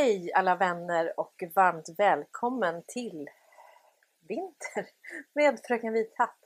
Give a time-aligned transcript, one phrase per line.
[0.00, 3.30] Hej alla vänner och varmt välkommen till
[4.20, 4.88] Vinter
[5.32, 6.38] med Fröken Vithatt.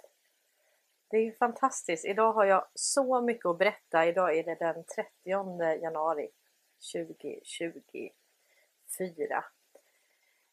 [1.11, 2.05] Det är fantastiskt.
[2.05, 4.07] Idag har jag så mycket att berätta.
[4.07, 5.11] Idag är det den 30
[5.83, 6.31] januari
[6.93, 9.45] 2024.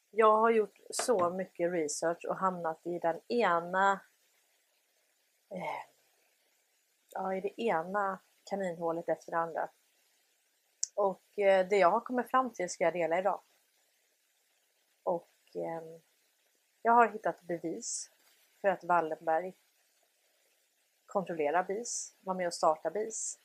[0.10, 4.00] Jag har gjort så mycket research och hamnat i den ena
[5.52, 5.84] eh,
[7.10, 8.20] ja, i det ena
[8.50, 9.70] kaninhålet efter det andra.
[11.00, 13.42] Och eh, det jag har kommit fram till ska jag dela idag.
[15.04, 16.02] Och ehm,
[16.82, 18.12] jag har hittat bevis
[18.62, 19.54] för att Wallenberg
[21.06, 23.40] kontrollerar BIS, var med och startade BIS.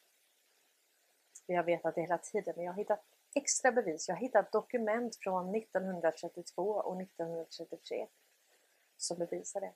[1.47, 4.09] Vi har vetat det hela tiden, men jag har hittat extra bevis.
[4.09, 8.07] Jag har hittat dokument från 1932 och 1933
[8.97, 9.73] som bevisar det.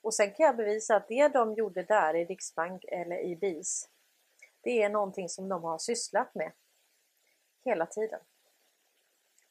[0.00, 3.88] Och sen kan jag bevisa att det de gjorde där i Riksbank eller i BIS,
[4.60, 6.52] det är någonting som de har sysslat med
[7.68, 8.20] hela tiden.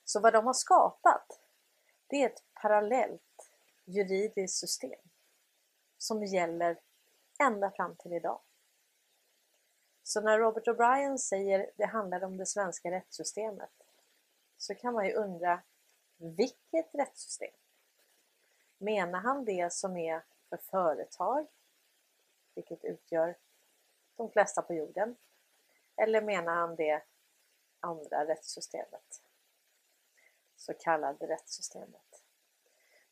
[0.06, 1.40] Så vad de har skapat,
[2.08, 3.52] det är ett parallellt
[3.86, 5.00] juridiskt system
[5.98, 6.80] som gäller
[7.40, 8.40] ända fram till idag.
[10.04, 13.72] Så när Robert O'Brien säger det handlar om det svenska rättssystemet
[14.58, 15.62] så kan man ju undra
[16.18, 17.54] vilket rättssystem?
[18.78, 21.48] Menar han det som är för företag,
[22.56, 23.36] vilket utgör
[24.16, 25.16] de flesta på jorden?
[25.96, 27.04] Eller menar han det
[27.80, 29.22] andra rättssystemet?
[30.56, 32.24] Så kallade rättssystemet.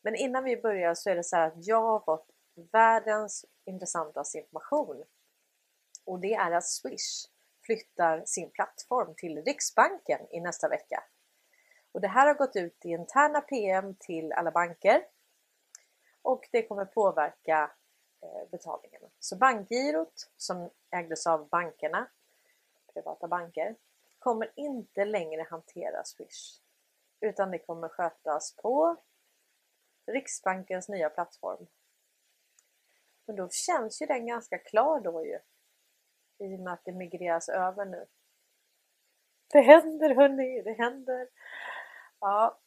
[0.02, 2.30] Men innan vi börjar så är det så här att jag har fått
[2.72, 5.04] världens intressantaste information
[6.04, 7.28] och det är att Swish
[7.66, 11.04] flyttar sin plattform till Riksbanken i nästa vecka.
[11.92, 15.04] Och det här har gått ut i interna PM till alla banker
[16.22, 17.70] och det kommer påverka
[18.22, 19.06] eh, betalningarna.
[19.18, 22.06] Så bankgirot som ägdes av bankerna,
[22.92, 23.76] privata banker,
[24.26, 26.60] kommer inte längre hantera Swish
[27.20, 28.96] utan det kommer skötas på
[30.06, 31.66] Riksbankens nya plattform.
[33.26, 35.38] Men då känns ju den ganska klar då ju.
[36.38, 38.06] I och med att det migreras över nu.
[39.52, 41.28] Det händer hörni, det händer!
[42.20, 42.60] Ja,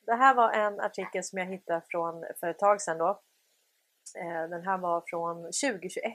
[0.00, 3.22] det här var en artikel som jag hittade från för ett tag sedan då.
[4.18, 6.14] Eh, den här var från 2021.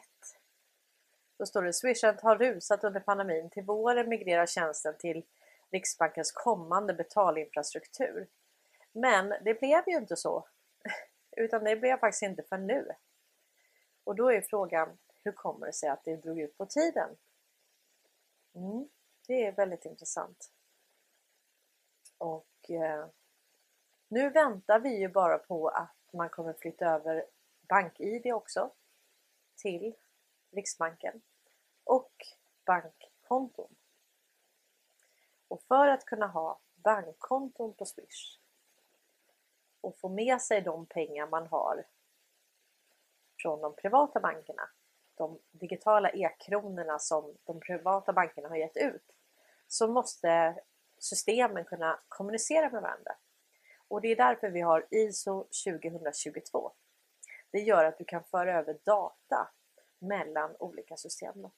[1.41, 3.49] Då står det Swishat har rusat under pandemin.
[3.49, 5.25] Till våren migrerar tjänsten till
[5.71, 8.27] Riksbankens kommande betalinfrastruktur.
[8.91, 10.47] Men det blev ju inte så.
[11.37, 12.87] Utan det blev faktiskt inte för nu.
[14.03, 17.09] Och då är frågan, hur kommer det sig att det drog ut på tiden?
[18.55, 18.89] Mm,
[19.27, 20.51] det är väldigt intressant.
[22.17, 23.07] Och eh,
[24.07, 27.25] nu väntar vi ju bara på att man kommer flytta över
[27.69, 28.71] BankID också
[29.55, 29.95] till
[30.51, 31.21] Riksbanken
[31.91, 32.11] och
[32.65, 33.75] bankkonton.
[35.47, 38.39] Och för att kunna ha bankkonton på Swish
[39.81, 41.85] och få med sig de pengar man har
[43.41, 44.69] från de privata bankerna,
[45.15, 49.15] de digitala e-kronorna som de privata bankerna har gett ut,
[49.67, 50.61] så måste
[50.97, 53.15] systemen kunna kommunicera med varandra.
[53.87, 56.71] Och det är därför vi har ISO 2022.
[57.51, 59.51] Det gör att du kan föra över data
[59.99, 61.51] mellan olika system.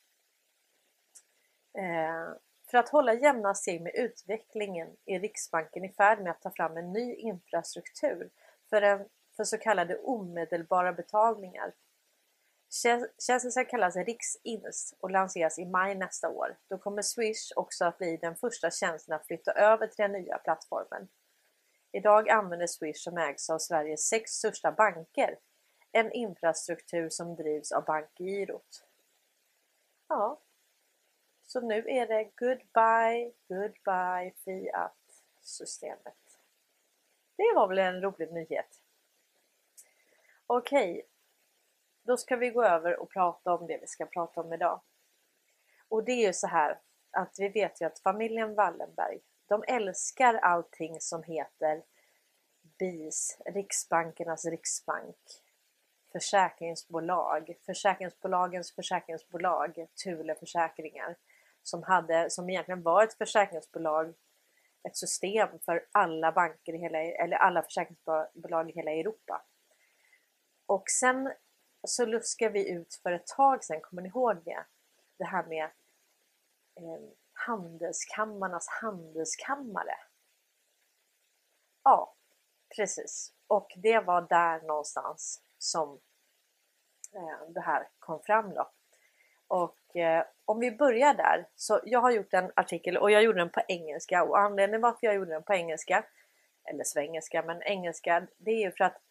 [1.77, 2.35] Eh,
[2.71, 6.77] för att hålla jämna steg med utvecklingen är Riksbanken i färd med att ta fram
[6.77, 8.29] en ny infrastruktur
[8.69, 9.05] för, en,
[9.35, 11.73] för så kallade omedelbara betalningar.
[13.19, 16.57] Tjänsten ska kallas Riksins och lanseras i maj nästa år.
[16.69, 20.37] Då kommer Swish också att bli den första tjänsten att flytta över till den nya
[20.37, 21.07] plattformen.
[21.91, 25.37] Idag använder Swish som ägs av Sveriges sex största banker
[25.91, 28.85] en infrastruktur som drivs av Bankgirot.
[30.09, 30.41] Ja,
[31.53, 36.39] så nu är det goodbye, goodbye Fiat-systemet.
[37.35, 38.81] Det var väl en rolig nyhet.
[40.47, 41.07] Okej,
[42.03, 44.81] då ska vi gå över och prata om det vi ska prata om idag.
[45.87, 46.79] Och det är ju så här
[47.11, 51.83] att vi vet ju att familjen Wallenberg, de älskar allting som heter
[52.79, 55.17] BIS, Riksbankernas riksbank,
[56.11, 61.15] försäkringsbolag, försäkringsbolagens försäkringsbolag, Thule Försäkringar
[61.63, 64.13] som, hade, som egentligen var ett försäkringsbolag,
[64.87, 69.45] ett system för alla banker i hela, eller alla försäkringsbolag i hela Europa.
[70.65, 71.33] Och sen
[71.87, 74.65] så luskade vi ut för ett tag sedan, kommer ni ihåg det?
[75.17, 75.63] Det här med
[76.75, 79.95] eh, handelskammarnas handelskammare.
[81.83, 82.15] Ja,
[82.75, 83.33] precis.
[83.47, 85.99] Och det var där någonstans som
[87.13, 88.71] eh, det här kom fram då.
[89.47, 93.23] Och och eh, om vi börjar där så jag har gjort en artikel och jag
[93.23, 96.05] gjorde den på engelska och anledningen varför jag gjorde den på engelska
[96.63, 99.01] eller svengelska men engelska det är ju för att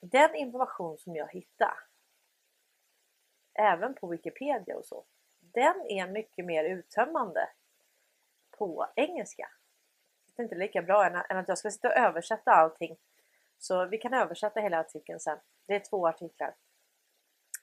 [0.00, 1.74] den information som jag hittar
[3.54, 5.04] även på Wikipedia och så
[5.40, 7.48] den är mycket mer uttömmande
[8.50, 9.48] på engelska.
[10.36, 12.96] Det är inte lika bra än att jag ska sitta och översätta allting.
[13.58, 15.38] Så vi kan översätta hela artikeln sen.
[15.66, 16.54] Det är två artiklar.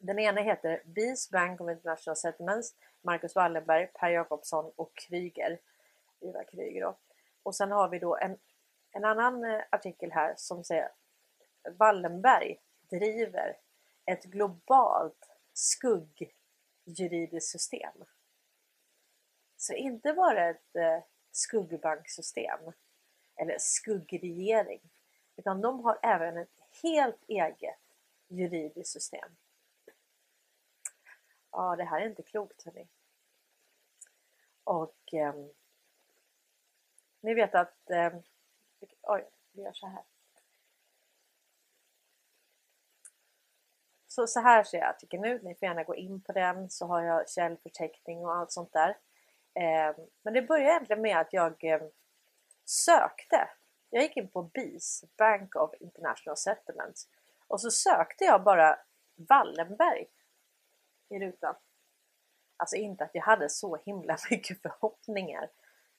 [0.04, 5.60] Den ena heter Bees Bank of International Settlements, Marcus Wallenberg, Per Jakobsson och Kryger.
[6.20, 6.98] Ivar Kryger då.
[7.44, 8.38] Och sen har vi då en,
[8.92, 10.92] en annan eh, artikel här som säger
[11.78, 12.60] Wallenberg
[12.90, 13.58] driver
[14.06, 18.06] ett globalt skuggjuridiskt system.
[19.58, 22.60] Så inte bara ett eh, skuggbanksystem
[23.36, 24.82] eller skuggregering
[25.36, 27.80] utan de har även ett helt eget
[28.28, 29.36] juridiskt system.
[31.52, 32.88] Ja, det här är inte klokt hörni.
[34.64, 35.34] Och eh,
[37.22, 37.90] ni vet att...
[37.90, 38.14] Eh,
[39.02, 40.04] oj, vi gör så här.
[44.08, 45.44] Så, så här ser jag artikeln ut.
[45.44, 48.98] Ni får gärna gå in på den så har jag källförteckning och allt sånt där.
[49.54, 51.82] Eh, men det började egentligen med att jag eh,
[52.66, 53.50] sökte.
[53.90, 57.08] Jag gick in på BIS, Bank of International Settlements.
[57.48, 58.80] Och så sökte jag bara
[59.16, 60.08] Wallenberg
[61.12, 61.56] i rutan.
[62.58, 65.50] Alltså inte att jag hade så himla mycket förhoppningar.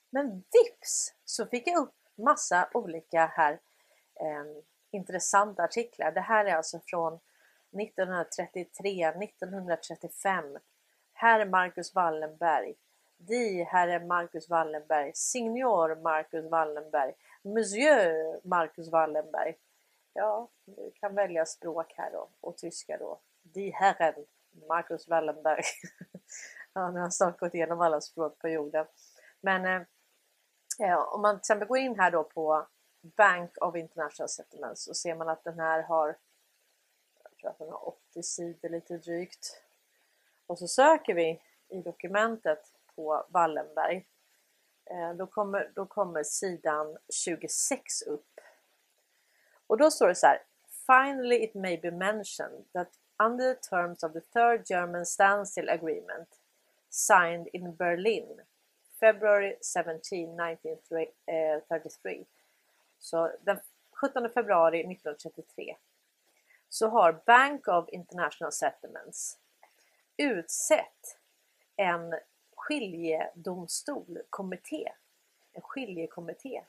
[0.09, 3.53] Men vips så fick jag upp massa olika här
[4.19, 6.11] eh, intressanta artiklar.
[6.11, 7.19] Det här är alltså från
[7.81, 10.57] 1933, 1935.
[11.13, 12.75] Herr Marcus Wallenberg.
[13.17, 15.11] Di, Herre Marcus Wallenberg.
[15.15, 17.13] Signor Marcus Wallenberg.
[17.41, 19.55] Monsieur Marcus Wallenberg.
[20.13, 23.19] Ja, du kan välja språk här då och tyska då.
[23.41, 24.25] Die Herren
[24.67, 25.63] Marcus Wallenberg.
[26.73, 28.85] Han har snart gått igenom alla språk på jorden.
[29.41, 29.81] Men eh,
[30.89, 32.67] eh, om man till exempel går in här då på
[33.01, 36.17] Bank of International Settlements så ser man att den här har
[37.23, 39.61] jag tror att den har 80 sidor lite drygt.
[40.47, 42.59] Och så söker vi i dokumentet
[42.95, 44.07] på Wallenberg.
[44.85, 48.39] Eh, då, kommer, då kommer sidan 26 upp.
[49.67, 50.41] Och då står det så här.
[50.85, 52.89] Finally it may be mentioned that
[53.25, 56.27] under the terms of the Third German Standstill Agreement
[56.89, 58.41] signed in Berlin
[58.99, 62.25] February 17, 1933.
[62.99, 63.59] Så den
[64.01, 65.75] 17 februari 1933
[66.69, 69.37] så har Bank of International Settlements
[70.17, 71.17] utsett
[71.75, 72.15] en
[72.55, 74.91] skiljedomstolkommitté,
[75.53, 76.63] en skiljekommitté.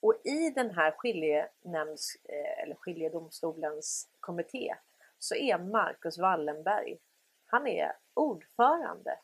[0.00, 4.76] Och i den här skiljenämnds, eh, eller skiljedomstolens kommitté
[5.24, 6.98] så är Marcus Wallenberg,
[7.46, 9.18] han är ordförande.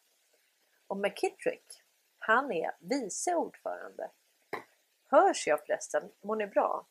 [0.87, 1.83] Och McKittrick,
[2.19, 4.11] han är vice ordförande.
[5.05, 6.03] Hörs jag förresten?
[6.23, 6.87] Mår ni bra?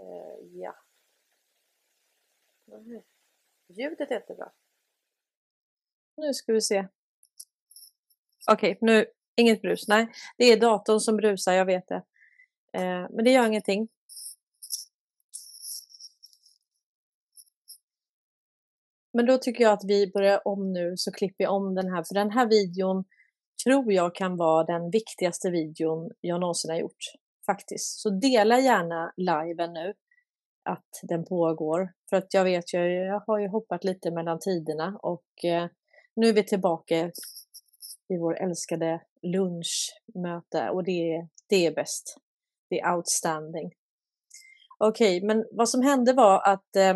[0.00, 0.76] Uh, ja.
[2.72, 3.02] Mm.
[3.68, 4.52] Ljudet är inte bra.
[6.16, 6.88] Nu ska vi se.
[8.50, 9.06] Okej, okay, nu
[9.36, 9.88] inget brus.
[9.88, 12.02] Nej, det är datorn som brusar, jag vet det.
[12.72, 13.88] Eh, men det gör ingenting.
[19.12, 22.04] Men då tycker jag att vi börjar om nu så klipper jag om den här
[22.08, 23.04] för den här videon
[23.64, 27.04] tror jag kan vara den viktigaste videon jag någonsin har gjort.
[27.46, 28.00] Faktiskt.
[28.00, 29.94] Så dela gärna liven nu
[30.64, 31.92] att den pågår.
[32.10, 35.68] För att jag vet ju, jag har ju hoppat lite mellan tiderna och eh,
[36.16, 37.10] nu är vi tillbaka
[38.08, 42.16] i vår älskade lunchmöte och det, det är bäst.
[42.70, 43.72] Det är outstanding.
[44.78, 46.94] Okej, okay, men vad som hände var att eh,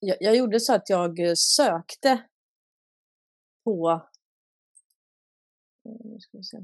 [0.00, 2.26] jag, jag gjorde så att jag eh, sökte
[3.64, 4.10] på
[5.84, 6.58] nu ska vi se.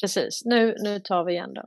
[0.00, 1.62] Precis, nu, nu tar vi igen då.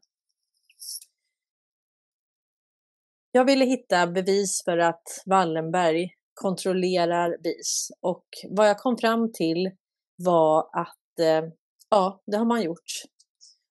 [3.32, 9.72] Jag ville hitta bevis för att Wallenberg kontrollerar BIS och vad jag kom fram till
[10.16, 11.50] var att eh,
[11.90, 13.04] ja, det har man gjort.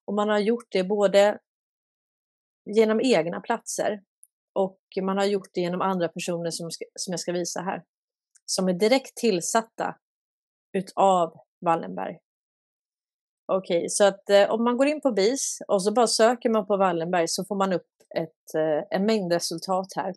[0.05, 1.39] Och man har gjort det både
[2.77, 4.03] genom egna platser
[4.53, 7.85] och man har gjort det genom andra personer som, ska, som jag ska visa här.
[8.45, 9.97] Som är direkt tillsatta
[10.73, 12.19] utav Wallenberg.
[13.47, 16.51] Okej, okay, så att eh, om man går in på BIS och så bara söker
[16.51, 20.09] man på Wallenberg så får man upp ett, eh, en mängd resultat här.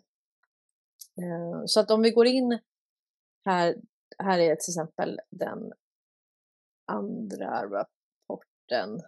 [1.22, 2.58] Eh, så att om vi går in
[3.44, 3.74] här,
[4.18, 5.72] här är till exempel den
[6.86, 9.00] andra rapporten.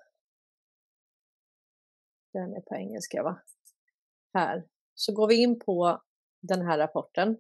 [2.34, 3.42] Den är på engelska va?
[4.34, 4.64] Här.
[4.94, 6.02] så går vi in på
[6.42, 7.36] den här rapporten.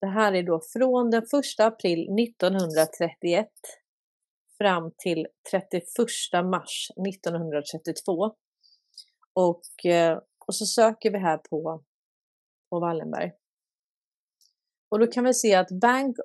[0.00, 1.28] Det här är då från den 1
[1.60, 3.48] april 1931
[4.58, 5.84] fram till 31
[6.44, 8.34] mars 1932.
[9.32, 11.84] Och, eh, och så söker vi här på,
[12.70, 13.32] på Wallenberg.
[14.90, 16.16] Och då kan vi se att Bank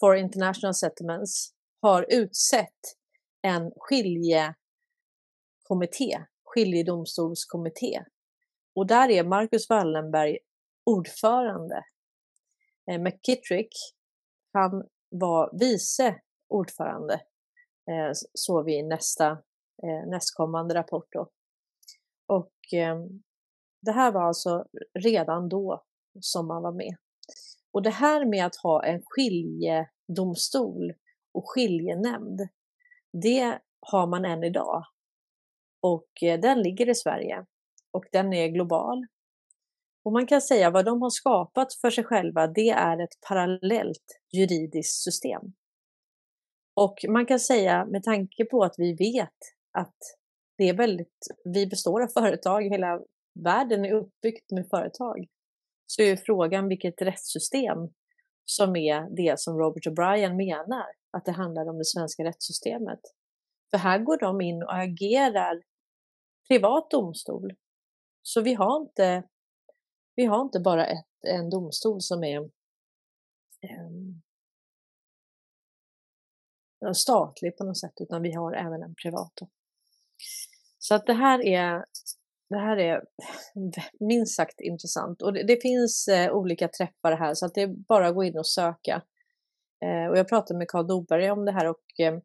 [0.00, 2.80] for International Settlements har utsett
[3.42, 8.04] en skiljekommitté, skiljedomstolskommitté.
[8.74, 10.38] Och där är Marcus Wallenberg
[10.84, 11.84] ordförande.
[12.90, 13.68] Eh, McKittrick,
[14.52, 17.14] han var vice ordförande,
[17.90, 19.30] eh, såg vi i nästa,
[19.82, 21.08] eh, nästkommande rapport.
[21.12, 21.30] Då.
[22.26, 22.96] Och eh,
[23.82, 24.66] det här var alltså
[24.98, 25.84] redan då
[26.20, 26.96] som man var med.
[27.72, 30.92] Och det här med att ha en skiljedomstol
[31.32, 32.40] och skiljenämnd,
[33.22, 34.84] det har man än idag.
[35.84, 37.44] Och eh, den ligger i Sverige
[37.90, 39.06] och den är global.
[40.04, 44.20] Och man kan säga vad de har skapat för sig själva, det är ett parallellt
[44.32, 45.42] juridiskt system.
[46.74, 49.38] Och man kan säga med tanke på att vi vet
[49.78, 49.96] att
[50.58, 53.00] det är väldigt, vi består av företag, hela
[53.44, 55.26] världen är uppbyggt med företag
[55.86, 57.78] så är frågan vilket rättssystem
[58.44, 60.86] som är det som Robert O'Brien menar
[61.16, 63.00] att det handlar om det svenska rättssystemet.
[63.70, 65.62] För här går de in och agerar
[66.48, 67.54] privat domstol.
[68.22, 69.22] Så vi har inte,
[70.14, 74.22] vi har inte bara ett, en domstol som är um,
[76.94, 79.38] statlig på något sätt, utan vi har även en privat.
[80.78, 81.84] Så att det här är
[82.48, 83.04] det här är
[84.00, 87.68] minst sagt intressant och det, det finns eh, olika träffar här så att det är
[87.88, 89.02] bara att gå in och söka.
[89.84, 92.18] Eh, och jag pratade med Karl Doberg om det här och eh,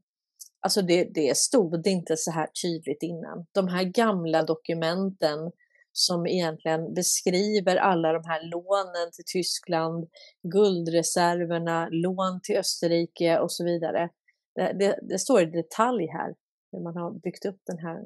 [0.59, 3.45] alltså det, det stod inte så här tydligt innan.
[3.51, 5.51] De här gamla dokumenten
[5.91, 10.09] som egentligen beskriver alla de här lånen till Tyskland,
[10.43, 14.09] guldreserverna, lån till Österrike och så vidare.
[14.55, 16.35] Det, det, det står i detalj här
[16.71, 18.01] hur man har byggt upp den här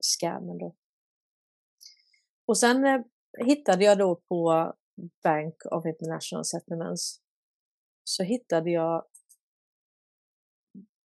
[0.00, 0.58] scammen.
[0.58, 0.74] Då.
[2.46, 3.00] Och sen eh,
[3.46, 4.72] hittade jag då på
[5.22, 7.20] Bank of International Settlements
[8.04, 9.04] så hittade jag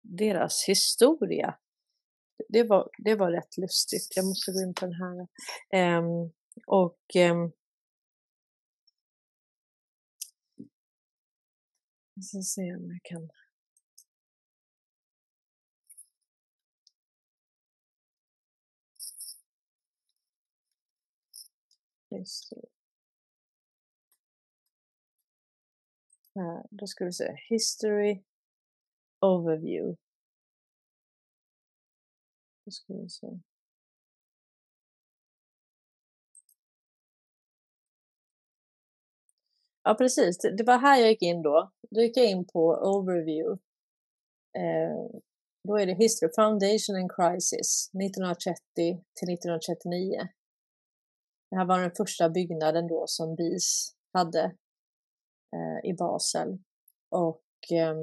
[0.08, 1.58] deras historia.
[2.48, 4.16] Det var, det var rätt lustigt.
[4.16, 5.98] Jag måste gå in på den här.
[5.98, 6.32] Um,
[6.66, 7.52] och um,
[12.14, 13.28] jag ska se om jag kan
[22.10, 22.68] History.
[26.34, 27.36] Här, då ska vi se.
[27.48, 28.22] History
[29.20, 29.96] Overview.
[32.64, 33.26] Nu ska vi se.
[39.82, 40.38] Ja, precis.
[40.38, 41.70] Det var här jag gick in då.
[41.90, 43.62] Då gick jag in på Overview.
[44.58, 45.20] Eh,
[45.64, 48.60] då är det History Foundation and Crisis 1930
[49.14, 50.28] till 1939.
[51.50, 54.44] Det här var den första byggnaden då som BIS hade
[55.54, 56.58] eh, i Basel.
[57.08, 57.94] Och eh,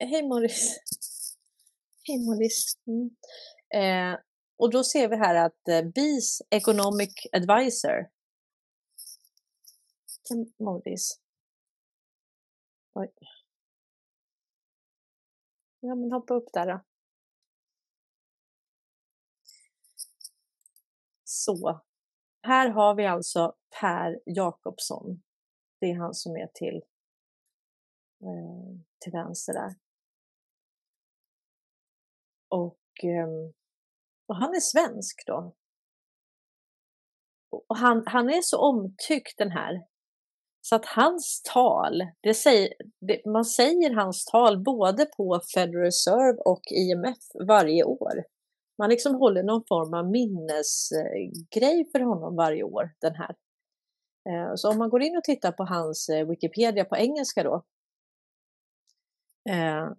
[0.00, 0.76] Hej Morris!
[2.04, 2.78] Hej Morris!
[2.86, 3.10] Mm.
[3.74, 4.20] Eh,
[4.56, 8.10] och då ser vi här att eh, BIS Economic Advisor
[10.58, 11.20] Morris.
[12.94, 13.12] Oj.
[15.80, 16.80] Ja men hoppa upp där då.
[21.24, 21.80] Så,
[22.42, 25.22] här har vi alltså Per Jakobsson.
[25.80, 26.76] Det är han som är till,
[28.22, 29.87] eh, till vänster där.
[32.48, 33.52] Och, ehm,
[34.28, 35.54] och han är svensk då.
[37.50, 39.82] Och han, han är så omtyckt den här.
[40.60, 46.38] Så att hans tal, det säger, det, man säger hans tal både på Federal Reserve
[46.44, 48.24] och IMF varje år
[48.78, 53.36] man liksom håller någon form av minnesgrej för honom varje år, den här.
[54.28, 57.64] Eh, så om man går in och tittar på hans eh, Wikipedia på engelska då,
[59.50, 59.90] eh,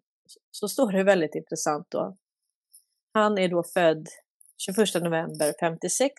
[0.51, 2.18] så står det väldigt intressant då.
[3.13, 4.08] Han är då född
[4.58, 6.13] 21 november 56.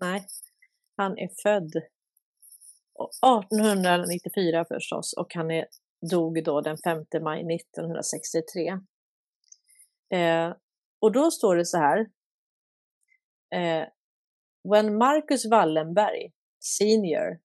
[0.00, 0.26] Nej,
[0.96, 1.76] han är född
[2.96, 5.66] 1894 förstås och han är,
[6.10, 8.68] dog då den 5 maj 1963.
[10.14, 10.54] Eh,
[11.00, 11.98] och då står det så här.
[13.54, 13.88] Eh,
[14.70, 17.38] When Marcus Wallenberg, senior,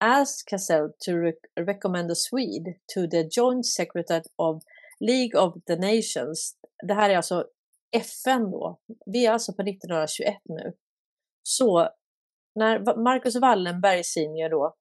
[0.00, 4.62] asked Cassell to re recommend a Swede to the joint secretary of
[5.00, 6.56] League of the Nations.
[6.86, 7.46] Det här är alltså
[7.92, 10.72] FN då, vi är alltså på 1921 nu,
[11.42, 11.88] så
[12.54, 14.76] när Marcus Wallenberg senior då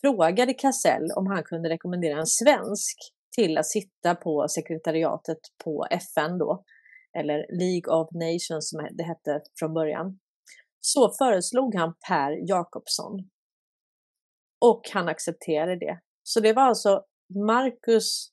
[0.00, 2.96] frågade Kassell om han kunde rekommendera en svensk
[3.36, 6.64] till att sitta på sekretariatet på FN då,
[7.18, 10.18] eller League of Nations som det hette från början,
[10.80, 13.30] så föreslog han Per Jakobsson.
[14.60, 16.00] Och han accepterade det.
[16.22, 17.04] Så det var alltså
[17.46, 18.32] Marcus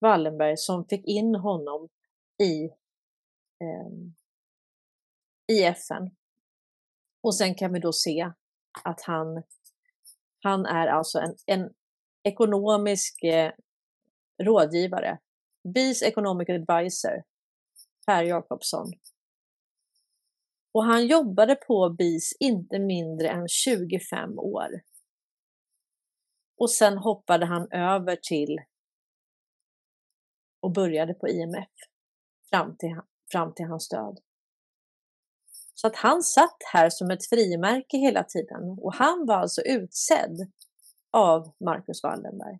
[0.00, 1.88] Wallenberg som fick in honom
[2.42, 2.64] i,
[3.60, 3.92] eh,
[5.56, 6.10] i FN.
[7.22, 8.32] Och sen kan vi då se
[8.84, 9.42] att han,
[10.42, 11.74] han är alltså en, en
[12.22, 13.52] ekonomisk eh,
[14.42, 15.18] rådgivare.
[15.74, 17.22] BIS Economic Advisor,
[18.06, 18.92] Per Jakobsson.
[20.74, 24.82] Och han jobbade på BIS inte mindre än 25 år.
[26.56, 28.58] Och sen hoppade han över till
[30.60, 31.68] och började på IMF
[32.52, 33.00] fram till,
[33.32, 34.20] fram till hans död.
[35.74, 40.52] Så att han satt här som ett frimärke hela tiden och han var alltså utsedd
[41.10, 42.58] av Marcus Wallenberg.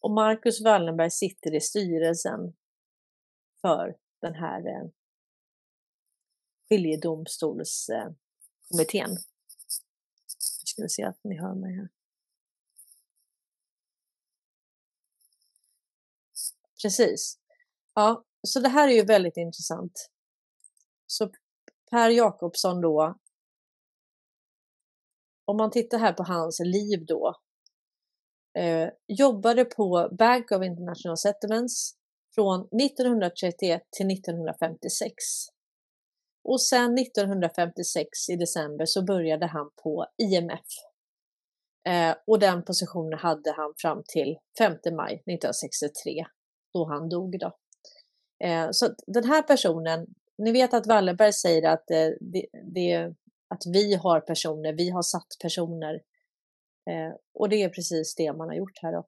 [0.00, 2.56] Och Marcus Wallenberg sitter i styrelsen
[3.60, 4.88] för den här eh,
[6.68, 9.10] skiljedomstolskommittén.
[9.10, 9.16] Eh,
[10.64, 11.88] ska vi se att ni hör mig här.
[16.82, 17.43] Precis.
[17.94, 20.10] Ja, så det här är ju väldigt intressant.
[21.06, 21.30] Så
[21.90, 23.18] Per Jakobsson då.
[25.44, 27.34] Om man tittar här på hans liv då.
[28.58, 31.94] Eh, jobbade på Bank of International Settlements
[32.34, 35.14] från 1931 till 1956.
[36.44, 40.66] Och sen 1956 i december så började han på IMF.
[41.88, 46.24] Eh, och den positionen hade han fram till 5 maj 1963
[46.74, 47.38] då han dog.
[47.40, 47.52] Då.
[48.44, 50.06] Eh, så den här personen,
[50.38, 53.14] ni vet att Wallenberg säger att, eh, det, det,
[53.48, 55.94] att vi har personer, vi har satt personer.
[56.90, 58.92] Eh, och det är precis det man har gjort här.
[58.92, 59.06] Då.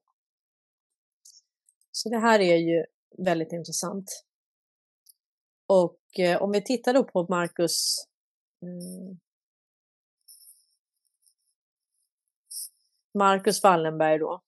[1.92, 2.84] Så det här är ju
[3.18, 4.24] väldigt intressant.
[5.66, 8.06] Och eh, om vi tittar då på Marcus
[8.62, 9.18] mm.
[13.14, 14.42] Marcus Wallenberg då.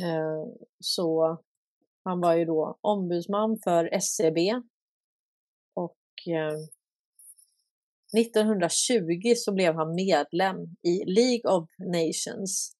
[0.00, 0.44] Eh,
[0.80, 1.38] så
[2.08, 4.62] han var ju då ombudsman för SCB
[5.74, 5.96] och
[6.34, 6.58] eh,
[8.12, 12.72] och 1920 så blev han medlem i League of Nations.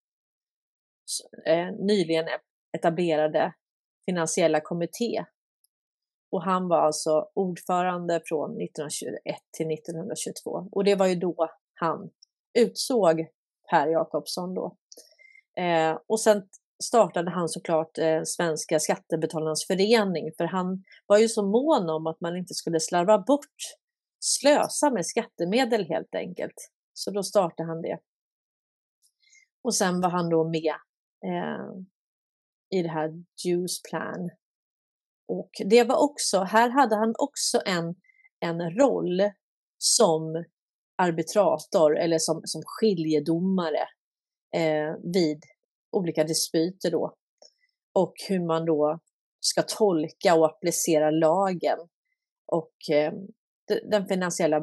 [1.47, 2.39] Eh, nyligen e,
[2.73, 3.55] etablerade
[4.07, 5.25] finansiella kommitté.
[6.31, 12.11] Och han var alltså ordförande från 1921 till 1922 och det var ju då han
[12.59, 13.27] utsåg
[13.71, 14.77] Per Jakobsson då.
[15.63, 16.49] Eh, och sen
[16.85, 22.21] startade han såklart eh, Svenska skattebetalarnas förening för han var ju så mån om att
[22.21, 23.57] man inte skulle slarva bort,
[24.21, 26.71] slösa med skattemedel helt enkelt.
[26.93, 27.99] Så då startade han det.
[29.63, 30.75] Och sen var han då med
[31.25, 31.71] eh,
[32.71, 33.11] i det här
[33.45, 34.31] Juice Plan
[35.29, 37.95] och det var också, här hade han också en,
[38.41, 39.31] en roll
[39.79, 40.45] som
[41.03, 43.89] arbitrator eller som, som skiljedomare
[44.57, 45.45] eh, vid
[45.91, 47.15] olika dispyter då.
[47.93, 48.99] Och hur man då
[49.41, 51.79] ska tolka och applicera lagen
[52.47, 53.13] och eh,
[53.91, 54.61] den finansiella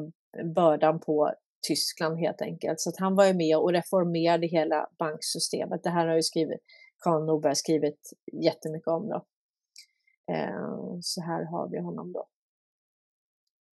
[0.54, 1.32] bördan på
[1.68, 2.80] Tyskland helt enkelt.
[2.80, 5.82] Så att han var ju med och reformerade hela banksystemet.
[5.82, 6.60] Det här har ju skrivit,
[6.98, 8.12] Karl Norberg skrivit
[8.42, 9.08] jättemycket om.
[9.08, 9.24] Då.
[10.32, 12.28] Eh, så här har vi honom då.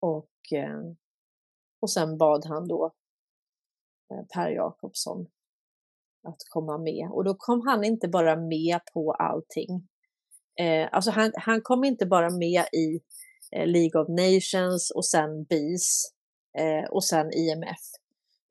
[0.01, 0.83] Och, eh,
[1.81, 2.93] och sen bad han då
[4.11, 5.27] eh, Per Jakobsson
[6.25, 7.09] att komma med.
[7.13, 9.89] Och då kom han inte bara med på allting.
[10.61, 13.01] Eh, alltså han, han kom inte bara med i
[13.57, 16.13] eh, League of Nations och sen BIS
[16.59, 17.81] eh, och sen IMF.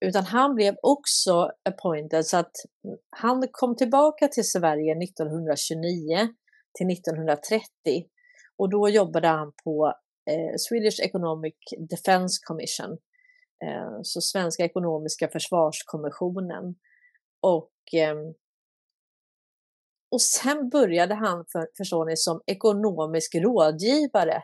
[0.06, 2.56] Utan han blev också appointed så att
[3.10, 6.30] han kom tillbaka till Sverige 1929
[6.78, 7.62] till 1930
[8.58, 9.94] och då jobbade han på
[10.30, 11.54] eh, Swedish Economic
[11.90, 12.92] Defence Commission,
[13.66, 16.76] eh, så Svenska ekonomiska försvarskommissionen.
[17.42, 18.34] Och, ehm,
[20.12, 24.44] och sen började han, för, förstår ni, som ekonomisk rådgivare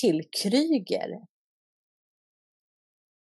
[0.00, 1.10] till Kryger.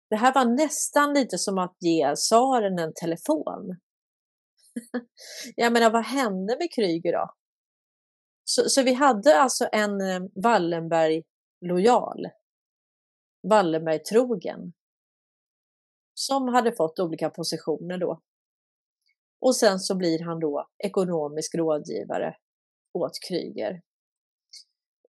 [0.09, 3.77] Det här var nästan lite som att ge tsaren en telefon.
[5.55, 7.33] Jag menar, vad hände med Kryger då?
[8.43, 12.29] Så, så vi hade alltså en ehm, Wallenberg-lojal,
[13.49, 14.73] Wallenberg-trogen,
[16.13, 18.21] som hade fått olika positioner då.
[19.45, 22.35] Och sen så blir han då ekonomisk rådgivare
[22.93, 23.81] åt Kryger.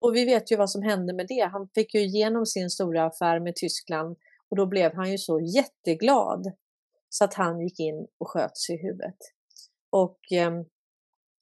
[0.00, 1.48] Och vi vet ju vad som hände med det.
[1.52, 4.16] Han fick ju igenom sin stora affär med Tyskland
[4.50, 6.52] och då blev han ju så jätteglad
[7.08, 9.18] så att han gick in och sköt sig i huvudet.
[9.90, 10.52] Och eh,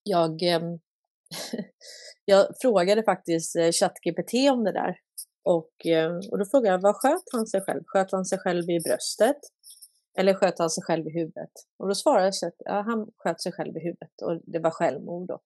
[0.02, 0.60] jag, eh,
[2.24, 4.96] jag frågade faktiskt eh, ChatGPT om det där.
[5.44, 7.82] Och, eh, och då frågade jag, vad sköt han sig själv?
[7.86, 9.40] Sköt han sig själv i bröstet?
[10.18, 11.50] Eller sköt han sig själv i huvudet?
[11.78, 14.70] Och då svarade jag att ja, han sköt sig själv i huvudet och det var
[14.70, 15.40] självmord då.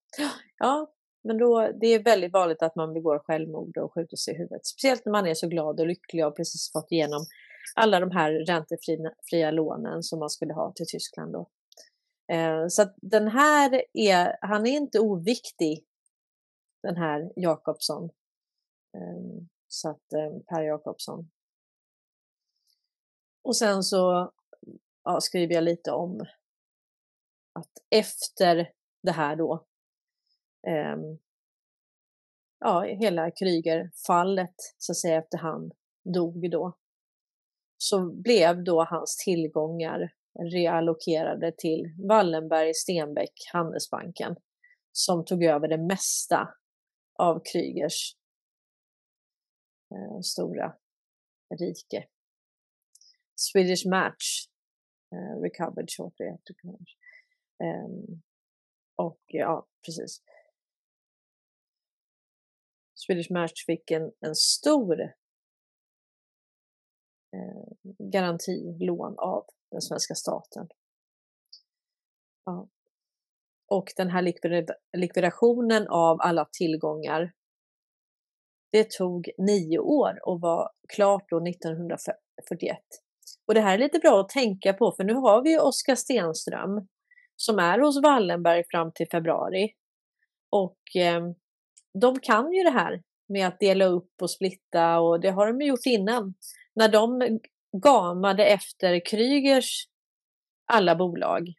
[0.58, 0.92] Ja,
[1.24, 4.66] men då, det är väldigt vanligt att man begår självmord och skjuter sig i huvudet.
[4.66, 7.26] Speciellt när man är så glad och lycklig och precis fått igenom
[7.74, 11.48] alla de här räntefria lånen som man skulle ha till Tyskland då.
[12.32, 15.84] Eh, så att den här är, han är inte oviktig,
[16.82, 18.10] den här Jakobsson.
[18.96, 21.30] Ehm, så att eh, Per Jakobsson.
[23.44, 24.32] Och sen så
[25.04, 26.20] ja, skriver jag lite om
[27.52, 29.66] att efter det här då,
[30.66, 30.96] eh,
[32.60, 35.70] ja, hela Krygerfallet så att säga, efter han
[36.14, 36.76] dog då,
[37.76, 40.12] så blev då hans tillgångar
[40.52, 44.36] reallokerade till Wallenberg Stenbeck Handelsbanken
[44.92, 46.54] som tog över det mesta
[47.18, 48.16] av Krygers
[49.90, 50.74] eh, stora
[51.58, 52.08] rike.
[53.36, 54.46] Swedish Match
[55.14, 56.92] uh, recovered shortly after crash.
[57.62, 58.22] Um,
[58.96, 60.22] och ja, precis.
[62.94, 65.00] Swedish Match fick en, en stor
[67.32, 70.68] eh, garantilån av den svenska staten.
[72.44, 72.68] Ja.
[73.66, 74.22] Och den här
[74.96, 77.32] likvidationen av alla tillgångar
[78.70, 82.78] det tog nio år och var klart då 1941.
[83.46, 85.94] Och det här är lite bra att tänka på för nu har vi ju Oskar
[85.94, 86.88] Stenström
[87.36, 89.74] som är hos Wallenberg fram till februari.
[90.50, 91.22] Och eh,
[92.00, 95.60] de kan ju det här med att dela upp och splitta och det har de
[95.60, 96.34] gjort innan.
[96.74, 97.38] När de
[97.82, 99.88] gamade efter Krygers
[100.66, 101.54] alla bolag.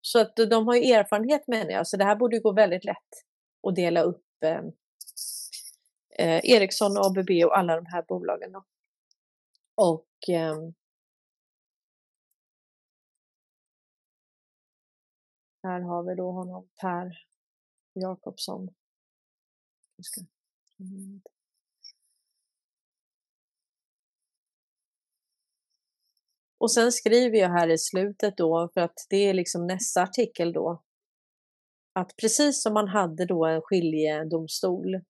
[0.00, 3.08] Så att de har ju erfarenhet menar jag, så det här borde gå väldigt lätt
[3.68, 4.60] att dela upp eh,
[6.18, 8.52] eh, Ericsson, ABB och alla de här bolagen.
[8.52, 8.64] Då.
[9.74, 10.56] Och eh,
[15.62, 17.12] här har vi då honom, Per
[17.94, 18.68] Jakobsson.
[26.58, 30.52] Och sen skriver jag här i slutet då, för att det är liksom nästa artikel
[30.52, 30.82] då,
[31.92, 35.00] att precis som man hade då en skiljedomstol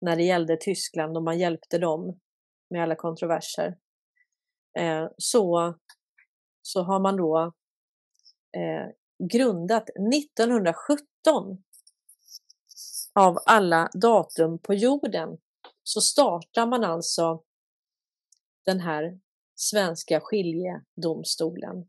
[0.00, 2.20] när det gällde Tyskland och man hjälpte dem
[2.70, 3.78] med alla kontroverser,
[4.78, 5.74] eh, så,
[6.62, 7.52] så har man då
[8.56, 8.88] eh,
[9.30, 11.64] grundat 1917
[13.14, 15.38] av alla datum på jorden
[15.82, 17.42] så startar man alltså
[18.64, 19.20] den här
[19.54, 21.88] svenska skiljedomstolen.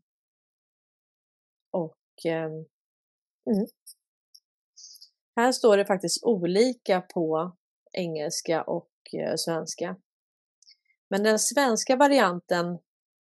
[1.70, 3.66] Och eh, mm.
[5.36, 7.56] här står det faktiskt olika på
[7.92, 9.96] engelska och eh, svenska.
[11.08, 12.66] Men den svenska varianten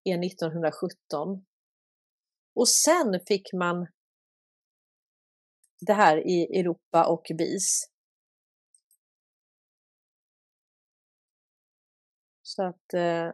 [0.03, 1.45] är 1917.
[2.55, 3.87] Och sen fick man
[5.85, 7.89] det här i Europa och BIS.
[12.41, 13.31] Så att eh,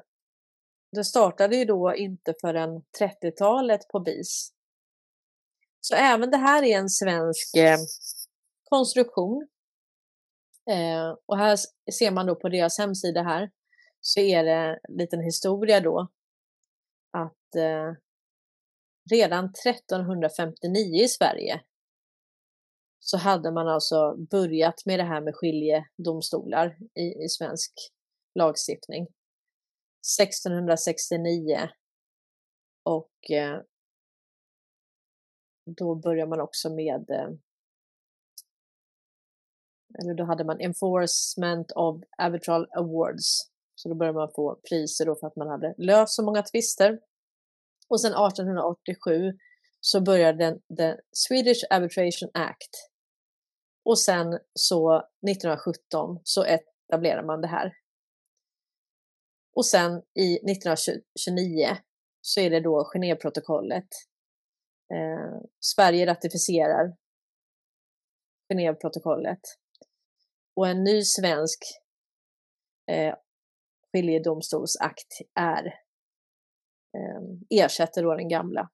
[0.92, 4.54] det startade ju då inte förrän 30-talet på BIS.
[5.82, 7.78] Så även det här är en svensk eh,
[8.64, 9.48] konstruktion.
[10.70, 11.58] Eh, och här
[12.00, 13.52] ser man då på deras hemsida här
[14.02, 16.08] så är det en liten historia då
[17.12, 17.94] att eh,
[19.12, 21.62] redan 1359 i Sverige
[23.00, 27.72] så hade man alltså börjat med det här med skiljedomstolar i, i svensk
[28.36, 29.08] lagstiftning.
[30.22, 31.70] 1669
[32.84, 33.60] och eh,
[35.66, 37.30] då börjar man också med eh,
[40.00, 43.50] eller då hade man Enforcement of Arbitral Awards.
[43.76, 47.00] Så då började man få priser då för att man hade löst så många tvister.
[47.88, 49.38] Och sen 1887
[49.82, 52.89] så började den, den Swedish Arbitration Act.
[53.90, 57.74] Och sen så 1917 så etablerar man det här.
[59.56, 61.78] Och sen i 1929
[62.22, 63.88] så är det då Genèveprotokollet.
[64.94, 66.96] Eh, Sverige ratificerar
[68.54, 69.42] Genèveprotokollet.
[70.56, 71.60] Och en ny svensk
[72.92, 73.16] eh,
[73.92, 75.66] skiljedomstolsakt är
[76.98, 78.70] eh, ersätter då den gamla.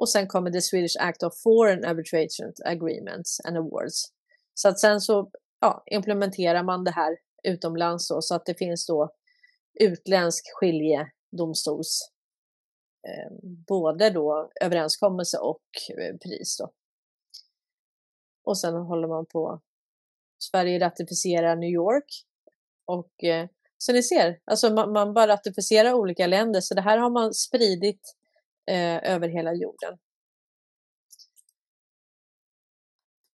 [0.00, 4.12] Och sen kommer the Swedish Act of Foreign Arbitration Agreements and Awards.
[4.54, 8.86] Så att sen så ja, implementerar man det här utomlands då, så att det finns
[8.86, 9.14] då
[9.80, 12.12] utländsk skiljedomstols
[13.08, 13.36] eh,
[13.66, 15.64] både då överenskommelse och
[15.98, 16.56] eh, pris.
[16.58, 16.72] Då.
[18.44, 19.60] Och sen håller man på.
[20.38, 22.24] Sverige ratificerar New York
[22.84, 26.98] och eh, så ni ser, alltså man, man, bara ratificerar olika länder så det här
[26.98, 28.16] har man spridit
[28.66, 29.98] eh, över hela jorden.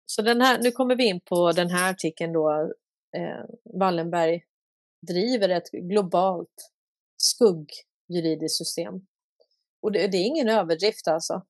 [0.06, 2.72] Så den här, nu kommer vi in på den här artikeln då.
[3.16, 3.44] Eh,
[3.78, 4.44] Wallenberg
[5.06, 6.72] driver ett globalt
[7.16, 9.06] skuggjuridiskt system.
[9.82, 11.42] Och det, det, är ingen överdrift alltså.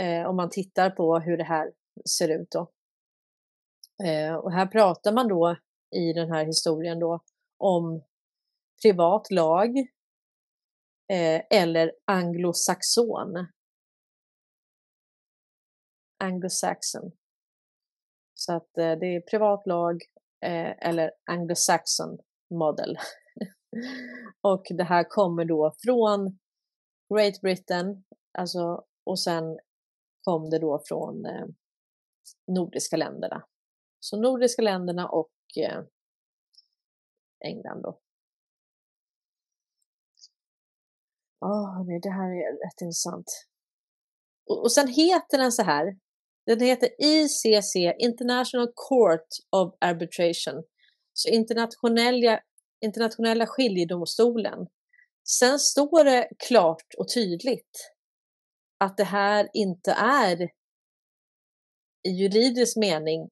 [0.00, 1.72] Eh, om man tittar på hur det här
[2.18, 2.70] ser ut då.
[4.04, 5.56] Eh, och här pratar man då
[5.96, 7.20] i den här historien då
[7.58, 8.02] om
[8.82, 9.86] privat lag
[11.08, 13.46] eh, eller anglosaxon.
[16.24, 17.12] Anglosaxon.
[18.34, 20.02] Så att eh, det är privat lag
[20.44, 22.18] eh, eller anglosaxon
[22.50, 22.96] model.
[24.40, 26.38] och det här kommer då från
[27.14, 28.04] Great Britain,
[28.38, 29.58] alltså, och sen
[30.24, 31.46] kom det då från eh,
[32.46, 33.46] nordiska länderna.
[34.00, 35.82] Så nordiska länderna och eh,
[37.44, 38.01] England då.
[41.42, 43.26] Oh, nej, det här är rätt intressant.
[44.46, 45.96] Och, och sen heter den så här.
[46.46, 50.64] Den heter ICC, International Court of Arbitration.
[51.12, 52.40] Så internationella,
[52.84, 54.66] internationella skiljedomstolen.
[55.28, 57.94] Sen står det klart och tydligt
[58.78, 60.42] att det här inte är
[62.08, 63.30] i juridisk mening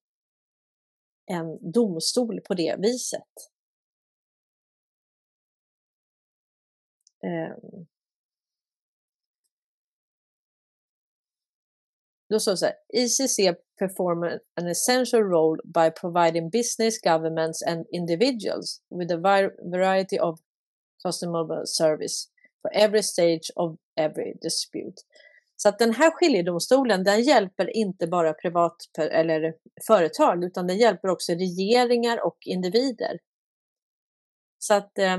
[1.27, 3.33] en domstol på det viset.
[7.25, 7.87] Ehm.
[12.31, 17.87] Då står det så här, ICC perform an essential role by providing business, governments and
[17.93, 20.41] individuals with a variety of
[21.05, 22.29] customable service
[22.63, 25.03] for every stage of every dispute.
[25.57, 29.55] Så att den här skiljedomstolen, den hjälper inte bara privat eller
[29.87, 33.19] företag, utan den hjälper också regeringar och individer.
[34.59, 35.19] Så att eh,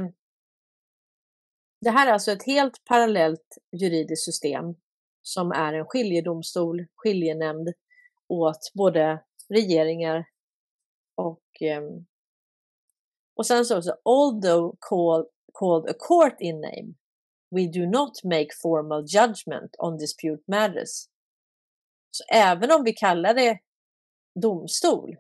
[1.82, 4.76] det här är alltså ett helt parallellt juridiskt system
[5.22, 7.74] som är en skiljedomstol, skiljenämnd
[8.28, 10.26] åt både regeringar
[11.16, 12.06] och Um,
[13.36, 16.94] och sen så, också, although called, called a court in name
[17.52, 21.08] We do not make formal judgment on dispute matters.
[22.12, 23.60] Så även om vi kallar det
[24.42, 25.18] domstol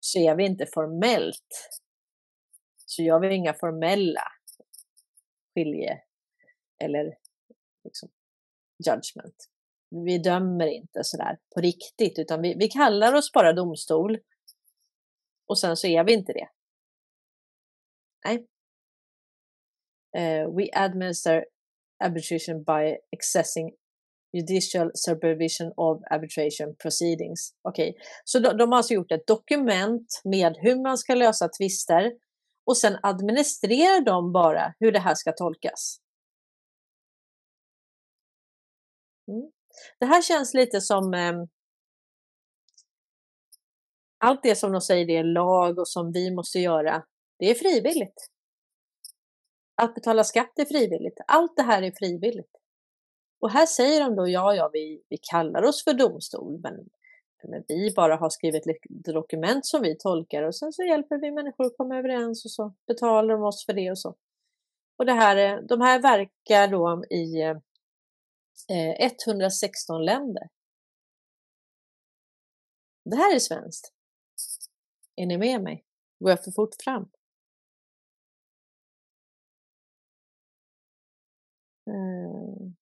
[0.00, 1.70] så är vi inte formellt.
[2.86, 4.28] Så gör vi inga formella
[5.54, 6.02] skilje
[6.78, 7.18] eller
[7.84, 8.08] liksom
[8.86, 9.36] judgment.
[10.06, 14.18] Vi dömer inte sådär på riktigt utan vi, vi kallar oss bara domstol
[15.48, 16.48] och sen så är vi inte det.
[18.24, 18.46] Nej,
[20.16, 21.44] Uh, we administer
[22.04, 23.72] arbitration by accessing
[24.32, 27.54] judicial supervision of arbitration proceedings.
[27.62, 28.02] Okej, okay.
[28.24, 32.12] så de, de har alltså gjort ett dokument med hur man ska lösa tvister
[32.66, 35.98] och sen administrerar de bara hur det här ska tolkas.
[39.28, 39.50] Mm.
[39.98, 41.34] Det här känns lite som eh,
[44.18, 47.04] allt det som de säger det är lag och som vi måste göra,
[47.38, 48.30] det är frivilligt.
[49.82, 51.20] Att betala skatt är frivilligt.
[51.26, 52.50] Allt det här är frivilligt.
[53.40, 56.74] Och här säger de då, ja, ja, vi, vi kallar oss för domstol, men,
[57.50, 61.30] men vi bara har skrivit ett dokument som vi tolkar och sen så hjälper vi
[61.30, 64.14] människor att komma överens och så betalar de oss för det och så.
[64.98, 67.56] Och det här, eh, de här verkar då i eh,
[68.70, 70.48] eh, 116 länder.
[73.04, 73.92] Det här är svenskt.
[75.16, 75.84] Är ni med mig?
[76.18, 77.10] Går jag för fort fram?
[81.86, 82.74] Mm.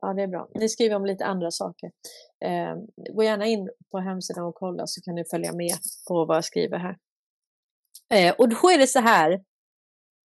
[0.00, 0.48] Ja, det är bra.
[0.54, 1.90] Ni skriver om lite andra saker.
[2.44, 2.76] Eh,
[3.14, 5.76] gå gärna in på hemsidan och kolla så kan ni följa med
[6.08, 6.96] på vad jag skriver här.
[8.14, 9.44] Eh, och då är det så här.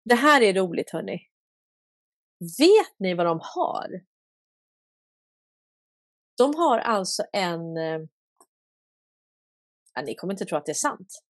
[0.04, 1.28] Det här är roligt hörni.
[2.58, 4.04] Vet ni vad de har?
[6.36, 7.76] De har alltså en...
[7.76, 8.00] Eh,
[9.94, 11.22] ja, ni kommer inte tro att det är sant.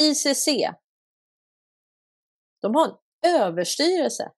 [0.00, 0.48] ICC.
[2.60, 2.86] De har
[3.20, 4.32] en överstyrelse.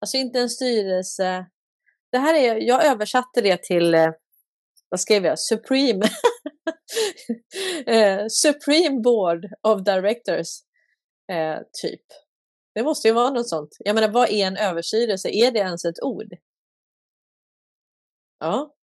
[0.00, 1.50] Alltså inte en styrelse.
[2.10, 4.10] Det här är, jag översatte det till, eh,
[4.88, 6.02] vad skrev jag, Supreme.
[7.86, 10.48] Eh, Supreme Board of Directors.
[11.32, 12.02] Eh, typ.
[12.74, 13.76] Det måste ju vara något sånt.
[13.78, 15.28] Jag menar, vad är en överstyrelse?
[15.28, 16.36] Är det ens ett ord?
[18.38, 18.74] Ja.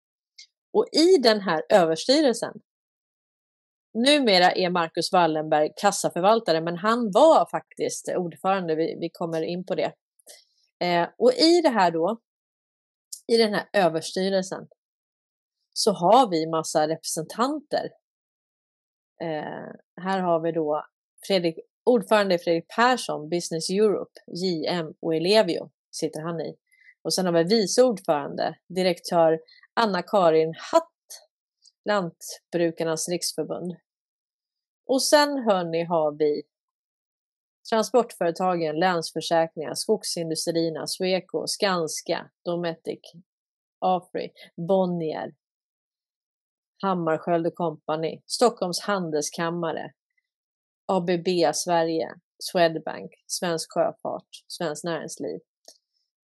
[0.74, 2.62] Och i den här överstyrelsen
[3.94, 8.76] Numera är Marcus Wallenberg kassaförvaltare, men han var faktiskt ordförande.
[8.76, 9.94] Vi, vi kommer in på det.
[10.80, 12.20] Eh, och i det här då,
[13.28, 14.68] i den här överstyrelsen,
[15.74, 17.90] så har vi massa representanter.
[19.24, 20.86] Eh, här har vi då
[21.28, 26.56] Fredrik, ordförande Fredrik Persson, Business Europe, JM och Elevio sitter han i.
[27.02, 29.40] Och sen har vi vice ordförande, direktör
[29.74, 30.94] Anna-Karin Hatt,
[31.86, 33.76] Lantbrukarnas riksförbund.
[34.86, 36.42] Och sen hörni har vi
[37.70, 43.00] transportföretagen, Länsförsäkringar, Skogsindustrierna, Sweco, Skanska, Dometic,
[43.80, 44.32] Afri,
[44.68, 45.34] Bonnier,
[46.82, 49.92] Hammarskjöld Company, Stockholms handelskammare,
[50.88, 52.10] ABB Sverige,
[52.44, 55.40] Swedbank, Svensk Sjöfart, Svenskt Näringsliv,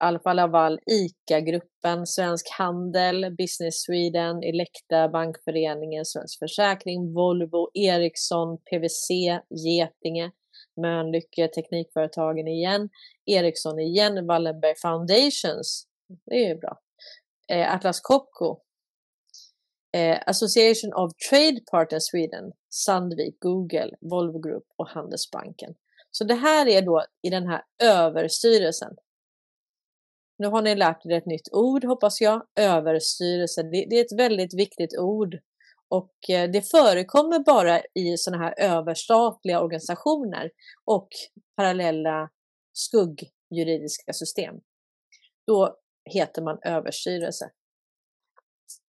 [0.03, 9.09] Alfa Laval, ICA-gruppen, Svensk Handel, Business Sweden, Elekta, Bankföreningen, Svensk Försäkring, Volvo, Ericsson, PVC,
[9.49, 10.31] Getinge,
[10.81, 12.89] Mölnlycke, Teknikföretagen igen,
[13.25, 15.87] Ericsson igen, Wallenberg Foundations,
[16.25, 16.79] det är ju bra,
[17.51, 18.61] eh, Atlas Copco,
[19.97, 25.73] eh, Association of Trade Partners Sweden, Sandvik, Google, Volvo Group och Handelsbanken.
[26.11, 28.95] Så det här är då i den här överstyrelsen
[30.39, 33.63] nu har ni lärt er ett nytt ord hoppas jag, överstyrelse.
[33.63, 35.39] Det, det är ett väldigt viktigt ord
[35.89, 40.51] och eh, det förekommer bara i sådana här överstatliga organisationer
[40.85, 41.07] och
[41.55, 42.29] parallella
[42.73, 44.55] skuggjuridiska system.
[45.47, 45.77] Då
[46.13, 47.45] heter man överstyrelse.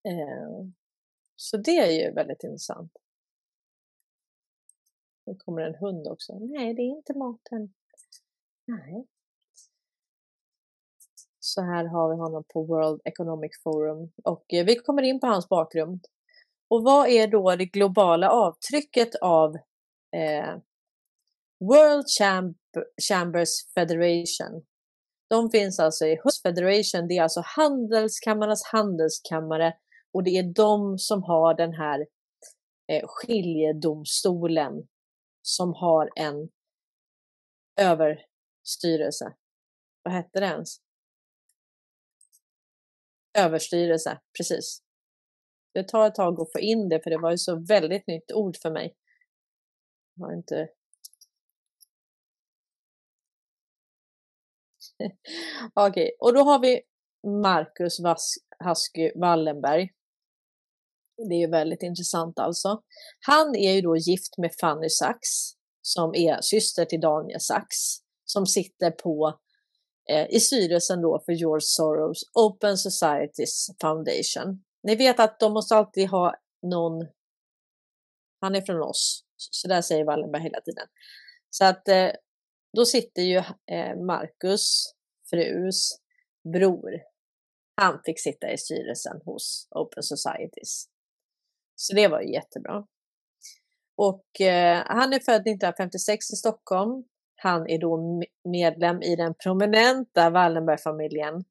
[0.09, 0.67] Eh,
[1.42, 2.92] så det är ju väldigt intressant.
[5.26, 6.38] Nu kommer en hund också.
[6.38, 7.74] Nej, det är inte maten.
[8.66, 9.07] Nej,
[11.38, 15.26] så här har vi honom på World Economic Forum och eh, vi kommer in på
[15.26, 16.07] hans bakgrund.
[16.68, 19.57] Och vad är då det globala avtrycket av
[20.16, 20.57] eh,
[21.61, 22.57] World Chamb
[23.09, 24.66] Chambers Federation?
[25.29, 29.74] De finns alltså i Hus Federation, det är alltså handelskammarnas handelskammare
[30.12, 32.07] och det är de som har den här
[32.88, 34.88] eh, skiljedomstolen
[35.42, 36.49] som har en
[37.81, 39.35] överstyrelse.
[40.03, 40.81] Vad hette det ens?
[43.38, 44.83] Överstyrelse, precis.
[45.75, 48.33] Det tar ett tag att få in det för det var ju så väldigt nytt
[48.33, 48.96] ord för mig.
[50.14, 50.68] Jag har inte...
[55.75, 56.11] Okej, okay.
[56.20, 56.83] och då har vi
[57.42, 57.99] Marcus
[58.59, 59.90] Hasky Wallenberg.
[61.28, 62.83] Det är ju väldigt intressant alltså.
[63.26, 68.46] Han är ju då gift med Fanny Sachs som är syster till Daniel Sachs som
[68.46, 69.40] sitter på
[70.11, 74.64] eh, i styrelsen då för George Soros Open Societies Foundation.
[74.83, 77.06] Ni vet att de måste alltid ha någon,
[78.40, 80.87] han är från oss, så där säger Wallenberg hela tiden.
[81.50, 82.11] Så att eh,
[82.76, 83.37] då sitter ju
[83.72, 84.94] eh, Marcus,
[85.30, 85.90] frus
[86.52, 86.90] bror,
[87.76, 90.85] han fick sitta i styrelsen hos Open Societies.
[91.81, 92.85] Så det var ju jättebra.
[93.96, 97.04] Och eh, han är född 1956 i Stockholm.
[97.37, 101.44] Han är då medlem i den prominenta Wallenbergfamiljen.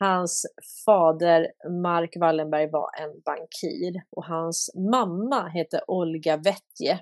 [0.00, 0.46] Hans
[0.86, 1.52] fader
[1.82, 7.00] Mark Wallenberg var en bankir och hans mamma heter Olga Vettje.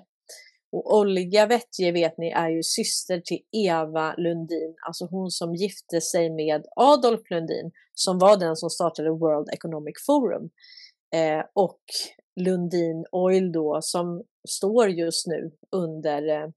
[0.71, 6.01] Och Olga Vettje vet ni är ju syster till Eva Lundin, alltså hon som gifte
[6.01, 10.49] sig med Adolf Lundin som var den som startade World Economic Forum.
[11.15, 11.81] Eh, och
[12.35, 16.49] Lundin Oil då som står just nu under eh,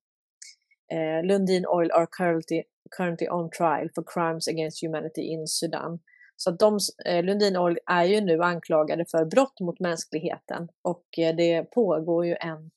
[0.98, 2.62] eh, Lundin Oil are currently,
[2.96, 6.00] currently on trial for crimes against humanity in Sudan.
[6.36, 11.18] Så att de, eh, Lundin Oil är ju nu anklagade för brott mot mänskligheten och
[11.18, 12.70] eh, det pågår ju en,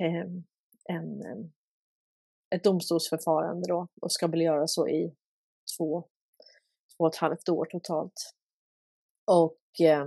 [0.00, 0.26] eh,
[0.88, 1.46] en, eh,
[2.54, 5.14] ett domstolsförfarande då och ska väl göra så i
[5.78, 6.04] två,
[6.96, 8.34] två och ett halvt år totalt.
[9.26, 10.06] Och eh,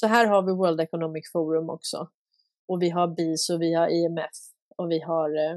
[0.00, 2.10] så här har vi World Economic Forum också.
[2.68, 4.36] Och vi har BIS och vi har IMF
[4.76, 5.56] och vi har eh,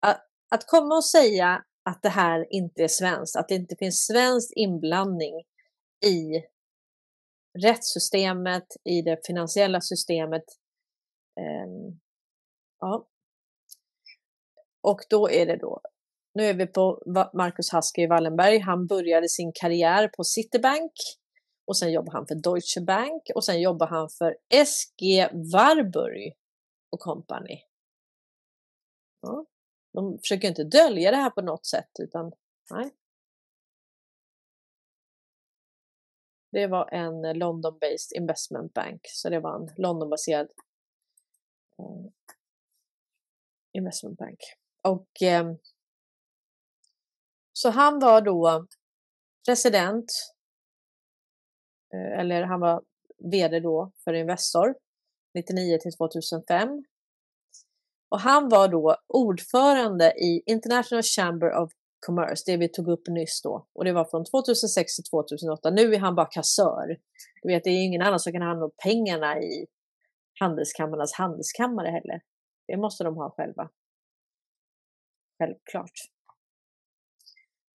[0.00, 0.20] att,
[0.50, 4.52] att komma och säga att det här inte är svenskt, att det inte finns svensk
[4.56, 5.34] inblandning
[6.06, 6.44] i
[7.58, 10.44] rättssystemet, i det finansiella systemet.
[11.40, 11.96] Eh,
[12.80, 13.06] ja.
[14.82, 15.80] Och då är det då,
[16.34, 17.02] nu är vi på
[17.34, 18.58] Marcus Husky Wallenberg.
[18.58, 20.92] Han började sin karriär på Citibank
[21.64, 24.36] och sen jobbar han för Deutsche Bank och sen jobbar han för
[24.66, 26.36] SG Warburg
[26.90, 27.62] och Company.
[29.20, 29.46] Ja.
[29.92, 32.32] De försöker inte dölja det här på något sätt utan
[32.70, 32.90] nej.
[36.52, 40.48] Det var en London-based investment bank, så det var en Londonbaserad
[41.78, 42.10] eh,
[43.72, 44.38] investment bank.
[44.82, 45.54] Och eh,
[47.52, 48.66] så han var då
[49.46, 50.33] president,
[51.94, 52.82] Eh, eller han var
[53.32, 54.74] vd då för Investor
[55.34, 56.84] 99 till 2005.
[58.08, 61.72] Och han var då ordförande i International Chamber of
[62.06, 63.66] Commerce, det vi tog upp nyss då.
[63.74, 65.70] Och det var från 2006 till 2008.
[65.70, 66.96] Nu är han bara kassör.
[67.42, 69.66] Du vet, det är ingen annan som kan ha hand om pengarna i
[70.40, 72.20] handelskammarnas handelskammare heller.
[72.66, 73.70] Det måste de ha själva.
[75.38, 76.13] Självklart.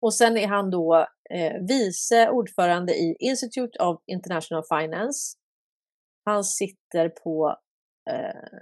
[0.07, 5.38] Och sen är han då eh, vice ordförande i Institute of International Finance.
[6.24, 7.57] Han sitter på
[8.11, 8.61] eh,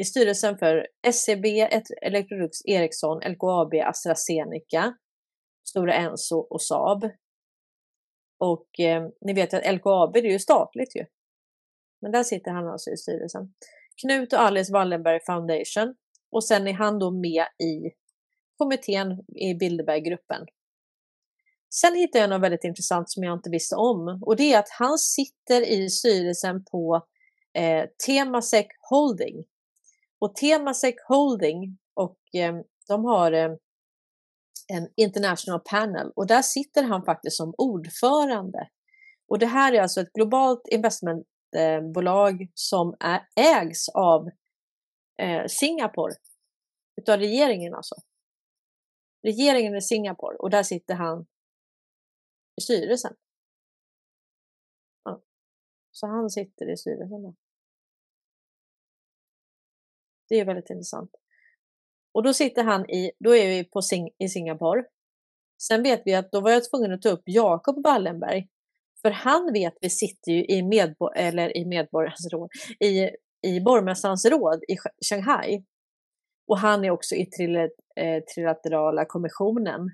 [0.00, 1.44] i styrelsen för SEB,
[2.02, 4.94] Electrolux, Ericsson, LKAB, AstraZeneca,
[5.68, 7.04] Stora Enso och Saab.
[8.38, 11.04] Och eh, ni vet att LKAB det är ju statligt ju.
[12.00, 13.54] Men där sitter han alltså i styrelsen.
[14.02, 15.94] Knut och Alice Wallenberg Foundation.
[16.32, 17.92] Och sen är han då med i
[18.58, 20.46] kommittén i Bilderberggruppen.
[21.74, 24.70] Sen hittade jag något väldigt intressant som jag inte visste om och det är att
[24.78, 27.06] han sitter i styrelsen på
[27.54, 29.44] eh, Temasek Holding.
[30.18, 32.54] Och Temasek Holding och eh,
[32.88, 33.50] de har eh,
[34.72, 38.68] en International Panel och där sitter han faktiskt som ordförande.
[39.28, 44.28] Och det här är alltså ett globalt investmentbolag som är, ägs av
[45.22, 46.14] eh, Singapore,
[47.00, 47.94] utav regeringen alltså.
[49.28, 51.26] Regeringen i Singapore och där sitter han
[52.56, 53.14] i styrelsen.
[55.04, 55.22] Ja.
[55.90, 57.22] Så han sitter i styrelsen.
[57.22, 57.34] Då.
[60.28, 61.10] Det är väldigt intressant.
[62.12, 64.84] Och då sitter han i, då är vi på Sing i Singapore.
[65.62, 68.48] Sen vet vi att då var jag tvungen att ta upp Jakob Wallenberg.
[69.02, 72.50] För han vet vi sitter ju i, medbo eller i medborgarens råd,
[72.80, 73.10] i,
[73.46, 74.76] i borgmästarens råd i
[75.08, 75.64] Shanghai.
[76.48, 77.26] Och han är också i
[77.96, 79.90] eh, trilaterala kommissionen.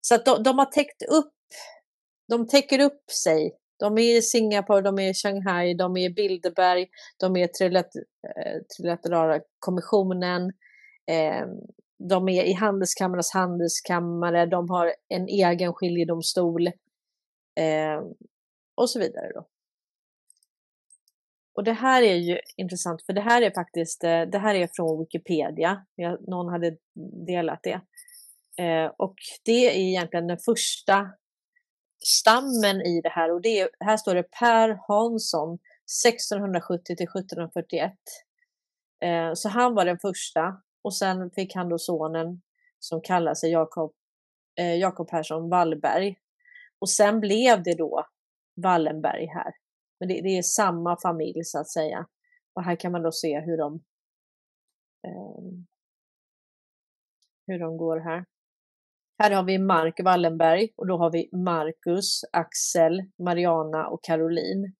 [0.00, 1.34] Så att de, de, har täckt upp,
[2.28, 3.56] de täcker upp sig.
[3.78, 6.88] De är i Singapore, de är i Shanghai, de är i Bilderberg,
[7.20, 7.48] de är i
[7.86, 10.52] eh, trilaterala kommissionen.
[11.06, 11.48] Ehm,
[12.08, 16.66] de är i handelskammarnas handelskammare, de har en egen skiljedomstol
[17.60, 18.04] ehm,
[18.74, 19.32] och så vidare.
[19.34, 19.46] Då.
[21.58, 24.68] Och det här är ju intressant för det här är faktiskt, eh, det här är
[24.72, 25.86] från Wikipedia.
[26.28, 26.76] Någon hade
[27.26, 27.80] delat det.
[28.64, 31.10] Eh, och det är egentligen den första
[32.04, 35.58] stammen i det här och det är, här står det Per Hansson
[36.04, 37.92] 1670 till 1741.
[39.04, 42.42] Eh, så han var den första och sen fick han då sonen
[42.78, 43.92] som kallar sig Jakob
[44.80, 46.16] Jakob Persson Wallberg.
[46.78, 48.06] Och sen blev det då
[48.56, 49.52] Wallenberg här.
[50.00, 52.06] Men det, det, är samma familj så att säga.
[52.52, 53.74] Och här kan man då se hur de
[55.06, 55.42] eh,
[57.46, 58.24] hur de går här.
[59.18, 64.74] Här har vi Mark Wallenberg och då har vi Marcus, Axel, Mariana och Caroline.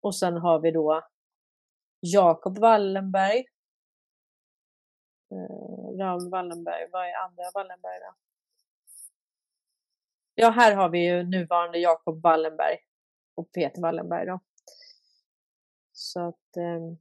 [0.00, 1.02] Och sen har vi då
[2.00, 3.38] Jakob Wallenberg.
[5.32, 8.14] Eh, Raoul Wallenberg, vad är andra Wallenberg då?
[10.34, 12.78] Ja, här har vi ju nuvarande Jakob Wallenberg
[13.34, 14.40] och Peter Wallenberg då.
[15.92, 16.96] Så att eh,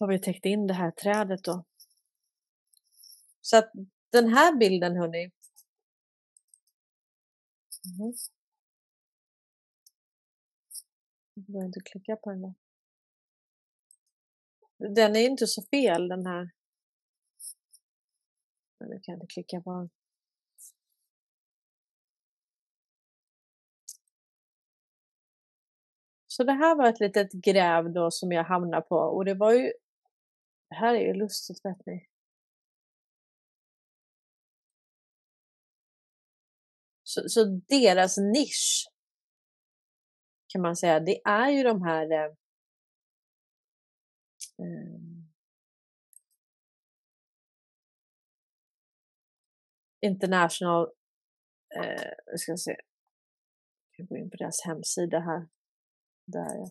[0.00, 1.64] har vi täckt in det här trädet då.
[3.40, 3.70] Så att
[4.10, 5.30] den här bilden hörni.
[7.84, 8.14] Mm.
[11.34, 12.54] Jag behöver inte klicka på den där.
[14.94, 16.50] Den är inte så fel den här.
[18.78, 19.90] Men nu kan jag inte klicka på den.
[26.38, 29.52] Så det här var ett litet gräv då som jag hamnade på och det var
[29.52, 29.72] ju,
[30.68, 32.08] det här är ju lustigt vet ni.
[37.02, 38.88] Så, så deras nisch
[40.48, 42.24] kan man säga, det är ju de här eh,
[44.58, 45.00] eh
[50.00, 50.88] International,
[51.76, 52.76] eh, ska se,
[53.96, 55.57] jag går in på deras hemsida här.
[56.32, 56.70] Där.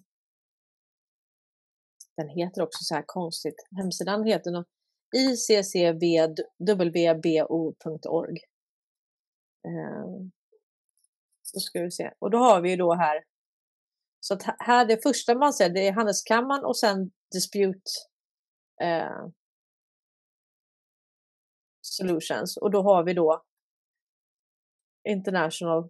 [2.18, 3.55] Den heter också så här konstigt.
[3.78, 4.68] Hemsidan heter något
[5.16, 5.97] iccwbo.org.
[9.68, 10.32] Ehm,
[11.41, 12.14] så ska vi se.
[12.20, 13.24] Och då har vi ju då här.
[14.20, 17.91] Så att här det första man ser det är Handelskammaren och sen Dispute
[18.82, 19.28] eh,
[21.82, 22.58] Solutions.
[22.58, 23.43] Och då har vi då
[25.10, 25.89] International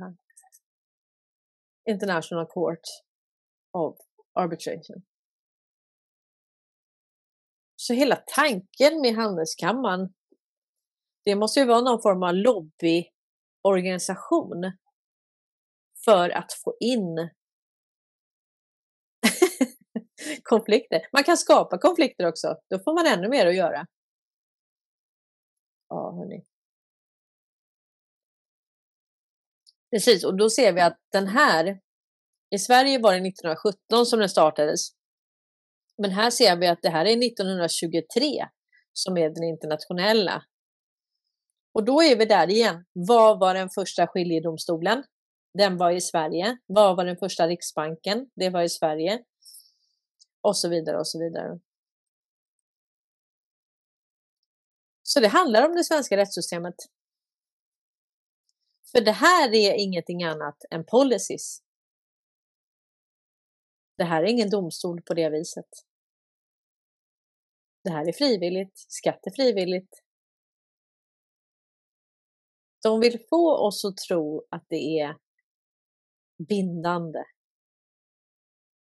[0.00, 0.16] här.
[1.90, 2.80] International Court
[3.72, 3.96] of
[4.34, 5.02] Arbitration.
[7.76, 10.14] Så hela tanken med Handelskammaren,
[11.24, 14.72] det måste ju vara någon form av lobbyorganisation
[16.04, 17.16] för att få in
[20.42, 21.00] konflikter.
[21.12, 22.56] Man kan skapa konflikter också.
[22.70, 23.86] Då får man ännu mer att göra.
[25.88, 26.44] Ja, hörni.
[29.92, 31.80] Precis, och då ser vi att den här,
[32.54, 34.80] i Sverige var det 1917 som den startades.
[35.98, 38.46] Men här ser vi att det här är 1923
[38.92, 40.42] som är den internationella.
[41.74, 42.84] Och då är vi där igen.
[42.92, 45.04] Vad var den första skiljedomstolen?
[45.58, 46.58] Den var i Sverige.
[46.66, 48.30] Vad var den första riksbanken?
[48.34, 49.24] Det var i Sverige.
[50.42, 51.60] Och så vidare och så vidare.
[55.02, 56.74] Så det handlar om det svenska rättssystemet.
[58.92, 61.62] För det här är ingenting annat än policies.
[63.96, 65.68] Det här är ingen domstol på det viset.
[67.84, 70.02] Det här är frivilligt, skatt är frivilligt.
[72.82, 75.16] De vill få oss att tro att det är
[76.48, 77.18] bindande.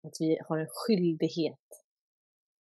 [0.03, 1.59] Att vi har en skyldighet.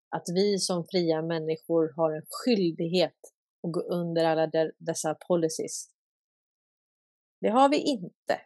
[0.09, 3.19] Att vi som fria människor har en skyldighet
[3.63, 5.94] att gå under alla dessa policies.
[7.45, 8.41] Det har vi inte.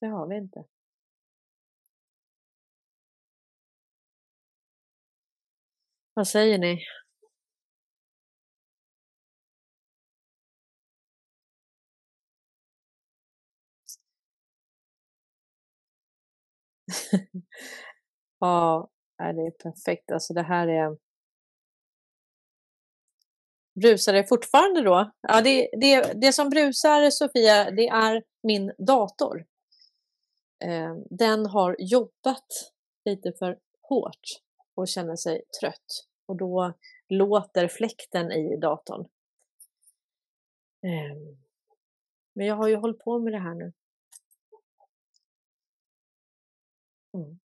[0.00, 0.64] Det har vi inte.
[6.14, 6.78] Vad säger ni?
[18.40, 20.10] ja, det är perfekt.
[20.12, 20.96] Alltså det här är
[23.80, 25.10] Brusar det fortfarande då?
[25.20, 29.46] Ja, det, det, det som brusar, Sofia, det är min dator.
[30.64, 32.46] Eh, den har jobbat
[33.04, 34.22] lite för hårt
[34.74, 36.06] och känner sig trött.
[36.26, 36.74] Och då
[37.08, 39.00] låter fläkten i datorn.
[40.82, 41.16] Eh,
[42.34, 43.72] men jag har ju hållit på med det här nu.
[47.14, 47.38] Mm.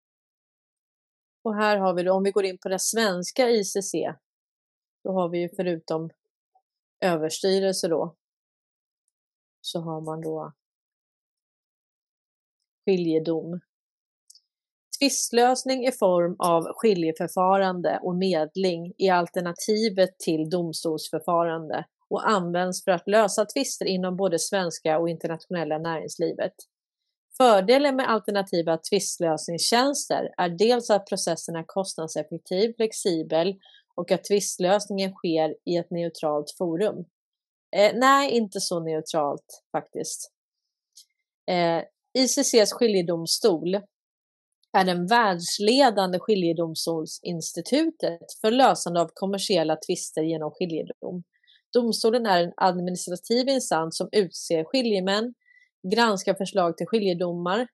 [1.42, 3.92] Och här har vi då, om vi går in på det svenska ICC,
[5.04, 6.10] då har vi ju förutom
[7.02, 8.16] överstyrelse då,
[9.60, 10.52] så har man då
[12.84, 13.60] skiljedom.
[14.98, 23.08] Tvistlösning i form av skiljeförfarande och medling är alternativet till domstolsförfarande och används för att
[23.08, 26.52] lösa tvister inom både svenska och internationella näringslivet.
[27.36, 33.54] Fördelen med alternativa tvistlösningstjänster är dels att processen är kostnadseffektiv, flexibel
[33.94, 37.04] och att tvistlösningen sker i ett neutralt forum.
[37.76, 40.32] Eh, nej, inte så neutralt faktiskt.
[41.50, 41.82] Eh,
[42.18, 43.74] ICCs skiljedomstol
[44.72, 51.22] är den världsledande skiljedomstolsinstitutet för lösande av kommersiella tvister genom skiljedom.
[51.72, 55.34] Domstolen är en administrativ instans som utser skiljemän,
[55.92, 57.68] granskar förslag till skiljedomar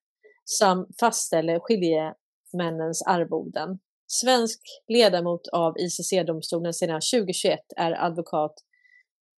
[0.59, 3.79] samt fastställer skiljemännens arvoden.
[4.11, 8.55] Svensk ledamot av ICC-domstolen sedan 2021 är advokat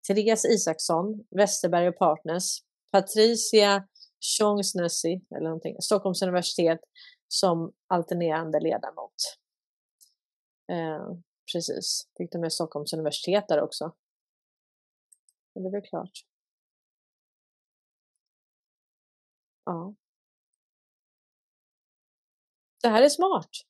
[0.07, 3.89] Therese Isaksson, Westerberg och Partners, Patricia
[4.21, 6.81] Tjongsnässi, eller någonting, Stockholms universitet
[7.29, 9.15] som alternerande ledamot.
[10.73, 11.13] Eh,
[11.53, 13.95] precis, fick de med Stockholms universitet där också.
[15.55, 16.25] Men det är väl klart.
[19.65, 19.95] Ja.
[22.83, 23.70] Det här är smart.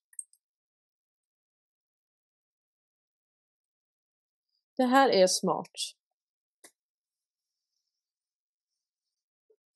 [4.81, 5.71] Det här är smart.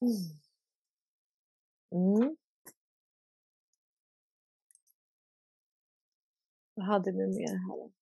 [0.00, 0.40] Mm.
[1.92, 2.36] Mm.
[6.74, 7.92] Vad hade vi mer här?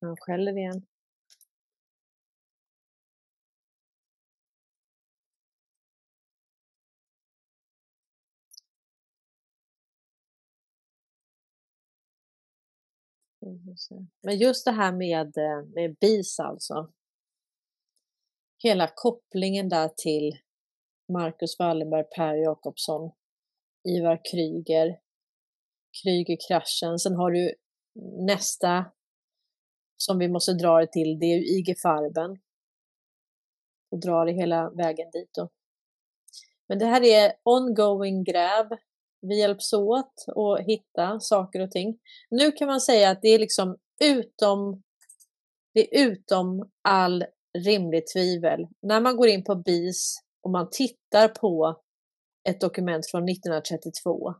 [0.00, 0.86] Han skäller igen.
[14.22, 16.92] Men just det här med, eh, med BIS alltså.
[18.62, 20.38] Hela kopplingen där till
[21.12, 23.10] Marcus Wallenberg, Per Jakobsson,
[23.88, 25.00] Ivar Kryger,
[26.02, 26.98] Kryger-kraschen.
[26.98, 27.54] Sen har du
[28.26, 28.84] nästa
[29.96, 32.38] som vi måste dra det till, det är ju IG Farben.
[33.90, 35.48] Och dra det hela vägen dit då.
[36.68, 38.66] Men det här är ongoing gräv.
[39.28, 41.98] Vi hjälps åt att hitta saker och ting.
[42.30, 44.82] Nu kan man säga att det är liksom utom,
[45.74, 47.24] det är utom all
[47.58, 48.66] rimligt tvivel.
[48.82, 51.82] När man går in på BIS och man tittar på
[52.48, 54.34] ett dokument från 1932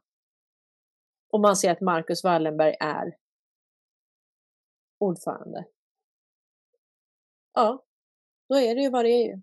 [1.32, 3.16] och man ser att Marcus Wallenberg är
[4.99, 5.64] ordförande.
[7.55, 7.84] Ja,
[8.49, 9.43] då är det ju vad det är ju.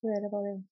[0.00, 0.62] Så är det vad det är.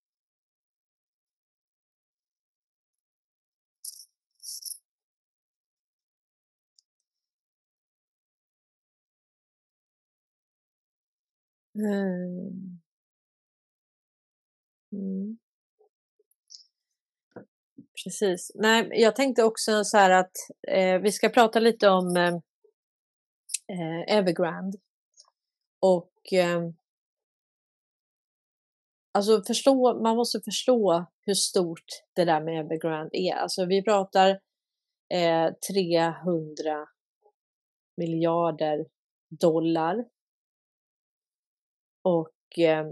[11.74, 12.80] Eh, mm.
[14.92, 15.38] Mm.
[18.04, 18.52] Precis.
[18.54, 20.32] Nej, jag tänkte också så här att
[20.68, 22.34] eh, vi ska prata lite om eh,
[23.68, 24.78] eh Evergrande.
[25.80, 26.60] Och eh,
[29.18, 33.34] alltså förstå, man måste förstå hur stort det där med Evergrande är.
[33.34, 34.40] Alltså vi pratar
[35.14, 36.88] eh, 300
[37.96, 38.86] miljarder
[39.40, 40.08] dollar.
[42.02, 42.86] Och eh,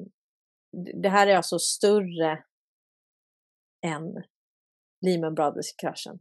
[1.03, 2.45] det här är alltså större
[3.85, 4.24] än
[5.01, 6.18] Lehman Brothers-kraschen.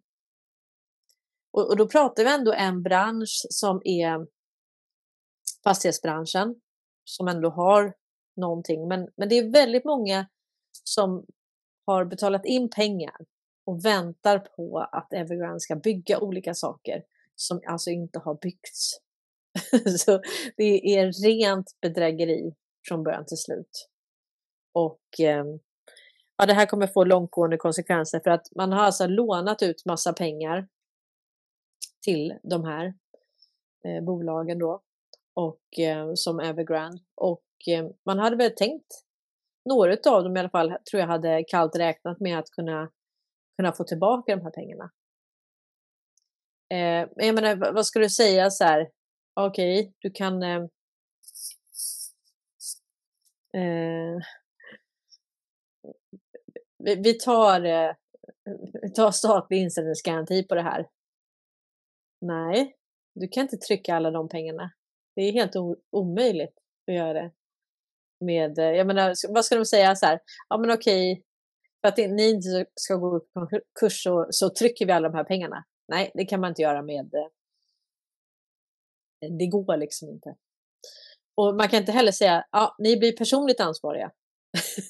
[1.51, 4.27] Och, och, då pratar vi ändå en bransch som är
[5.63, 6.61] fastighetsbranschen
[7.03, 7.93] som ändå har
[8.37, 8.87] någonting.
[8.87, 10.27] Men, men det är väldigt många
[10.83, 11.25] som
[11.85, 13.15] har betalat in pengar
[13.65, 17.03] och väntar på att Evergrande ska bygga olika saker
[17.35, 18.99] som alltså inte har byggts.
[19.97, 20.21] Så
[20.57, 22.53] det är rent bedrägeri
[22.87, 23.89] från början till slut.
[24.73, 25.45] Och eh,
[26.37, 30.13] ja, det här kommer få långtgående konsekvenser för att man har alltså lånat ut massa
[30.13, 30.67] pengar
[32.03, 32.93] till de här
[33.85, 34.81] eh, bolagen då
[35.33, 39.05] och eh, som Evergrande och Eh, man hade väl tänkt
[39.69, 42.91] några av dem i alla fall tror jag hade kallt räknat med att kunna
[43.57, 44.91] kunna få tillbaka de här pengarna.
[46.69, 48.89] Eh, men jag menar, vad ska du säga så här?
[49.33, 50.63] Okej, okay, du kan eh,
[53.53, 54.17] eh,
[56.77, 57.95] vi, vi, tar, eh,
[58.81, 60.89] vi tar statlig inställningsgaranti på det här.
[62.21, 62.75] Nej,
[63.15, 64.71] du kan inte trycka alla de pengarna.
[65.15, 65.55] Det är helt
[65.91, 66.57] omöjligt
[66.87, 67.31] att göra det.
[68.19, 70.19] Med, eh, jag menar, vad ska de säga så här?
[70.49, 71.23] Ja men okej,
[71.81, 73.49] för att ni inte ska gå upp på
[73.79, 75.63] kurs så, så trycker vi alla de här pengarna.
[75.87, 77.13] Nej, det kan man inte göra med...
[77.15, 77.27] Eh,
[79.39, 80.35] det går liksom inte.
[81.35, 84.11] Och man kan inte heller säga, ja, ni blir personligt ansvariga.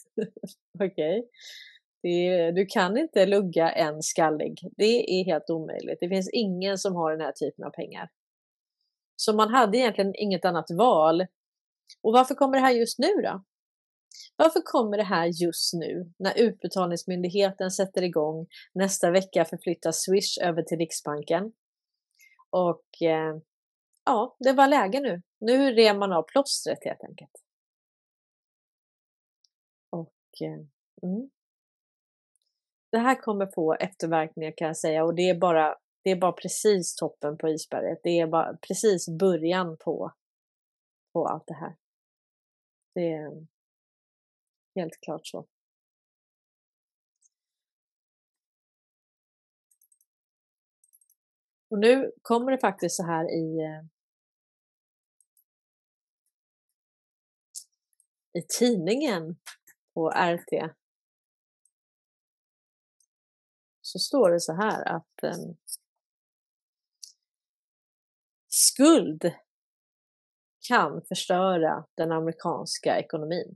[0.83, 1.19] Okej.
[1.19, 2.51] Okay.
[2.51, 4.59] Du kan inte lugga en skallig.
[4.77, 5.97] Det är helt omöjligt.
[5.99, 8.09] Det finns ingen som har den här typen av pengar.
[9.15, 11.25] Så man hade egentligen inget annat val.
[12.01, 13.43] Och varför kommer det här just nu då?
[14.35, 18.47] Varför kommer det här just nu när Utbetalningsmyndigheten sätter igång?
[18.73, 21.51] Nästa vecka förflyttas Swish över till Riksbanken.
[22.49, 23.37] Och eh,
[24.05, 25.21] ja, det var läge nu.
[25.39, 27.31] Nu rev man av plåstret helt enkelt.
[29.89, 31.29] Och eh, mm.
[32.91, 36.31] Det här kommer få efterverkningar kan jag säga och det är bara, det är bara
[36.31, 37.99] precis toppen på isberget.
[38.03, 40.11] Det är bara precis början på,
[41.15, 41.77] på allt det här.
[42.93, 43.47] Det är
[44.75, 45.47] helt klart så.
[51.69, 53.85] Och nu kommer det faktiskt så här i eh,
[58.33, 59.39] i tidningen
[59.93, 60.75] på RT
[63.81, 65.57] så står det så här att um,
[68.47, 69.35] skuld
[70.67, 73.55] kan förstöra den amerikanska ekonomin.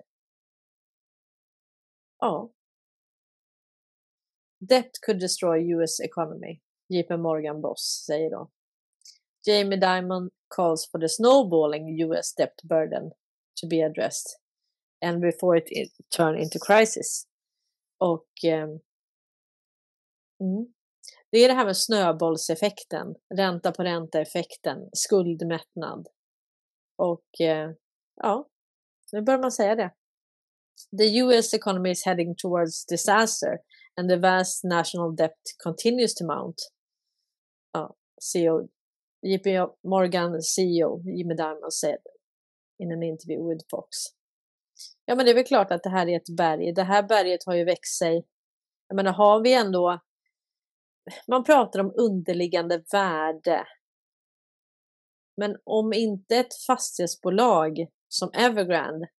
[2.20, 2.52] Ja.
[4.60, 8.52] Debt could destroy US economy, JP Morgan Boss säger då.
[9.48, 13.12] Jamie Dimon calls for the snowballing US debt burden
[13.62, 14.40] to be addressed
[15.06, 17.28] and before it turn into crisis.
[17.98, 18.80] Och um,
[20.40, 20.74] mm,
[21.32, 26.08] det är det här med snöbollseffekten, ränta på ränta-effekten, skuldmättnad.
[27.00, 27.72] Och eh,
[28.16, 28.50] ja,
[29.12, 29.92] nu börjar man säga det.
[30.98, 33.58] The US economy is heading towards disaster
[34.00, 36.56] and the vast national debt continues to mount.
[37.74, 38.68] Ja, CEO,
[39.22, 39.46] JP
[39.84, 41.98] Morgan CEO Jimmy Diamond said
[42.80, 43.88] in an interview with Fox.
[45.06, 46.74] Ja, men det är väl klart att det här är ett berg.
[46.74, 48.26] Det här berget har ju växt sig.
[48.88, 50.00] Jag menar, har vi ändå...
[51.28, 53.68] Man pratar om underliggande värde.
[55.40, 59.10] Men om inte ett fastighetsbolag som Evergrande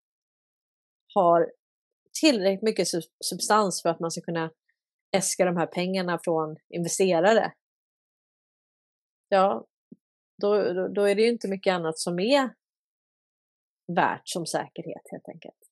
[1.14, 1.52] har
[2.20, 2.88] tillräckligt mycket
[3.24, 4.50] substans för att man ska kunna
[5.16, 7.54] äska de här pengarna från investerare.
[9.28, 9.66] Ja,
[10.40, 12.54] då, då, då är det ju inte mycket annat som är
[13.96, 15.70] värt som säkerhet helt enkelt.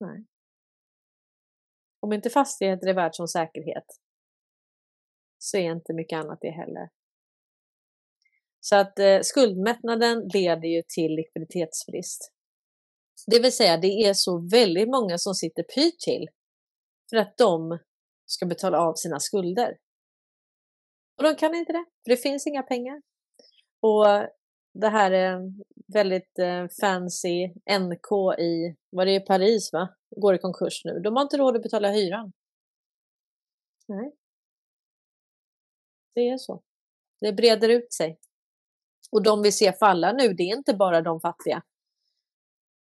[0.00, 0.24] Nej.
[2.00, 3.86] Om inte fastigheter är värt som säkerhet
[5.38, 6.88] så är inte mycket annat det heller.
[8.64, 12.32] Så att eh, skuldmättnaden leder ju till likviditetsbrist.
[13.26, 16.28] Det vill säga det är så väldigt många som sitter pyrt till
[17.10, 17.78] för att de
[18.26, 19.76] ska betala av sina skulder.
[21.18, 23.02] Och de kan inte det, för det finns inga pengar.
[23.80, 24.04] Och
[24.74, 25.40] det här är
[25.94, 27.48] väldigt eh, fancy
[27.80, 29.94] NK i, vad det är, Paris va?
[30.16, 31.00] Går i konkurs nu.
[31.00, 32.32] De har inte råd att betala hyran.
[33.88, 34.12] Nej.
[36.14, 36.62] Det är så.
[37.20, 38.18] Det breder ut sig.
[39.12, 41.62] Och de vi ser falla nu, det är inte bara de fattiga.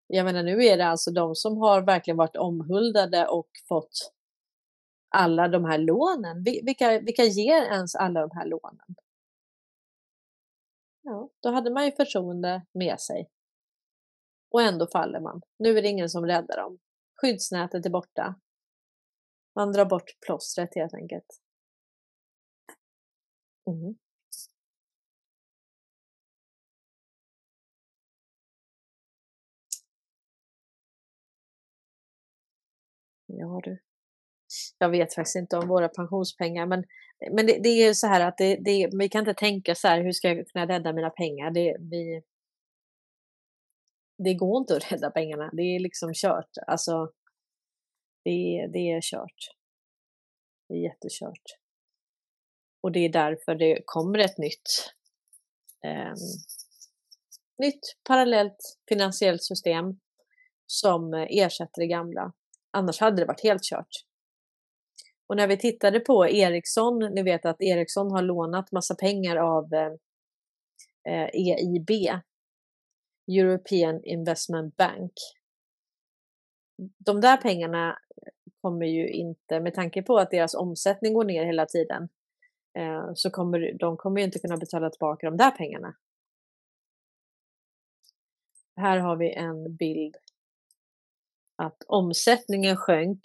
[0.08, 4.14] Jag menar nu är det alltså de som har verkligen varit omhuldade och fått
[5.10, 6.44] alla de här lånen.
[6.44, 8.96] Vilka, vilka ger ens alla de här lånen?
[11.02, 13.30] Ja, då hade man ju förtroende med sig.
[14.52, 15.42] Och ändå faller man.
[15.60, 16.80] Nu är det ingen som räddar dem.
[17.22, 18.36] Skyddsnätet är borta.
[19.56, 21.42] Man drar bort plåstret helt enkelt.
[23.68, 23.98] Mm.
[33.30, 33.80] Ja du.
[34.78, 36.84] Jag vet faktiskt inte om våra pensionspengar men,
[37.32, 40.02] men det, det är så här att det, det, vi kan inte tänka så här
[40.04, 41.52] hur ska jag kunna rädda mina pengar?
[41.52, 42.22] Det, vi,
[44.24, 45.50] det går inte att rädda pengarna.
[45.54, 46.50] Det är liksom kört.
[46.68, 47.12] Alltså,
[48.24, 49.56] det, det är kört.
[50.68, 51.44] Det är jättekört.
[52.82, 54.94] Och det är därför det kommer ett nytt,
[55.86, 56.14] eh,
[57.58, 60.00] nytt parallellt finansiellt system
[60.66, 62.34] som eh, ersätter det gamla.
[62.72, 64.05] Annars hade det varit helt kört.
[65.28, 69.74] Och när vi tittade på Ericsson, ni vet att Ericsson har lånat massa pengar av
[69.74, 69.91] eh,
[71.13, 71.89] eh EIB,
[73.28, 75.13] European Investment Bank.
[76.97, 77.99] De där pengarna
[78.61, 82.09] kommer ju inte, med tanke på att deras omsättning går ner hela tiden,
[82.78, 85.95] eh, så kommer de kommer ju inte kunna betala tillbaka de där pengarna.
[88.76, 90.15] Här har vi en bild
[91.60, 93.22] att omsättningen sjönk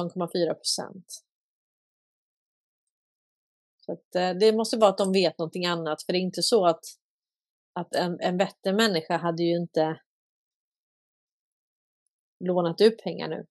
[0.00, 1.06] 16,4 procent.
[3.76, 6.42] Så att, eh, det måste vara att de vet någonting annat, för det är inte
[6.42, 6.80] så att,
[7.72, 10.00] att en, en bättre människa hade ju inte
[12.44, 13.46] lånat ut pengar nu.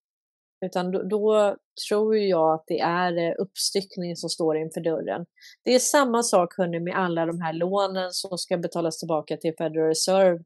[0.65, 1.57] Utan då, då
[1.89, 5.25] tror jag att det är eh, uppstyckning som står inför dörren.
[5.63, 9.53] Det är samma sak hörni, med alla de här lånen som ska betalas tillbaka till
[9.57, 10.43] Federal Reserve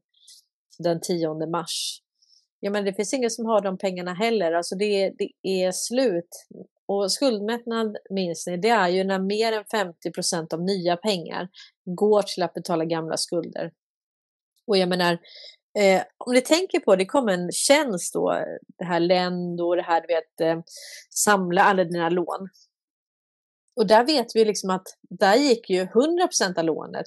[0.82, 2.00] den 10 mars.
[2.60, 4.52] Ja, men det finns ingen som har de pengarna heller.
[4.52, 6.46] Alltså det, det är slut.
[6.86, 11.48] Och skuldmättnad, minns ni, det är ju när mer än 50 procent av nya pengar
[11.84, 13.72] går till att betala gamla skulder.
[14.66, 15.12] Och jag menar,
[15.78, 18.44] eh, om ni tänker på det, kom en tjänst då,
[18.78, 20.62] det här Lendo, det här du vet, eh,
[21.10, 22.48] samla alla dina lån.
[23.76, 27.06] Och där vet vi liksom att där gick ju 100 procent av lånet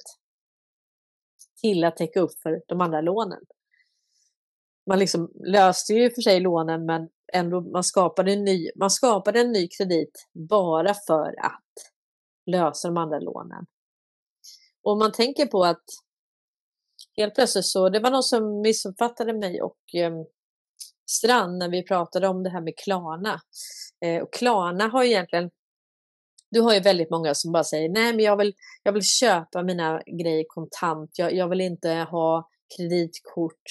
[1.60, 3.40] till att täcka upp för de andra lånen
[4.86, 9.40] man liksom löste ju för sig lånen men ändå man skapade en ny, man skapade
[9.40, 11.62] en ny kredit bara för att
[12.46, 13.66] lösa de andra lånen.
[14.82, 15.84] Och om man tänker på att
[17.16, 20.12] helt plötsligt så, det var någon som missuppfattade mig och eh,
[21.10, 23.40] Strand när vi pratade om det här med Klarna.
[24.04, 25.50] Eh, och Klarna har ju egentligen,
[26.50, 29.62] du har ju väldigt många som bara säger nej men jag vill, jag vill köpa
[29.62, 33.62] mina grejer kontant, jag, jag vill inte ha kreditkort,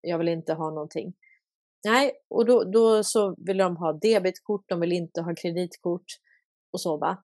[0.00, 1.14] jag vill inte ha någonting.
[1.84, 6.04] Nej, och då, då så vill de ha debetkort, de vill inte ha kreditkort
[6.72, 7.22] och så va.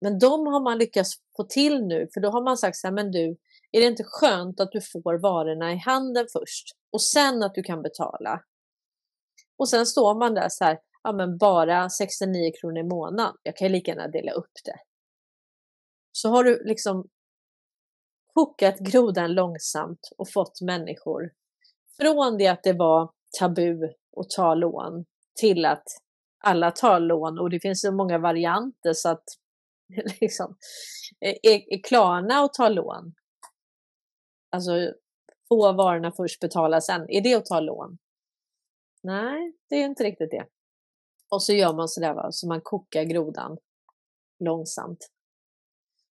[0.00, 2.94] Men de har man lyckats få till nu, för då har man sagt så här,
[2.94, 3.36] men du,
[3.72, 7.62] är det inte skönt att du får varorna i handen först och sen att du
[7.62, 8.42] kan betala?
[9.58, 13.56] Och sen står man där så här, ja men bara 69 kronor i månaden, jag
[13.56, 14.78] kan ju lika gärna dela upp det.
[16.12, 17.08] Så har du liksom
[18.34, 21.30] kokat grodan långsamt och fått människor
[22.00, 23.84] från det att det var tabu
[24.16, 25.04] att ta lån
[25.40, 25.84] till att
[26.44, 29.24] alla tar lån och det finns så många varianter så att
[30.20, 30.56] liksom,
[31.20, 33.14] är, är Klarna att ta lån?
[34.50, 34.72] Alltså
[35.48, 37.10] få varorna först, betala sen.
[37.10, 37.98] Är det att ta lån?
[39.02, 40.46] Nej, det är inte riktigt det.
[41.28, 43.58] Och så gör man sådär va, så man kokar grodan
[44.44, 45.10] långsamt.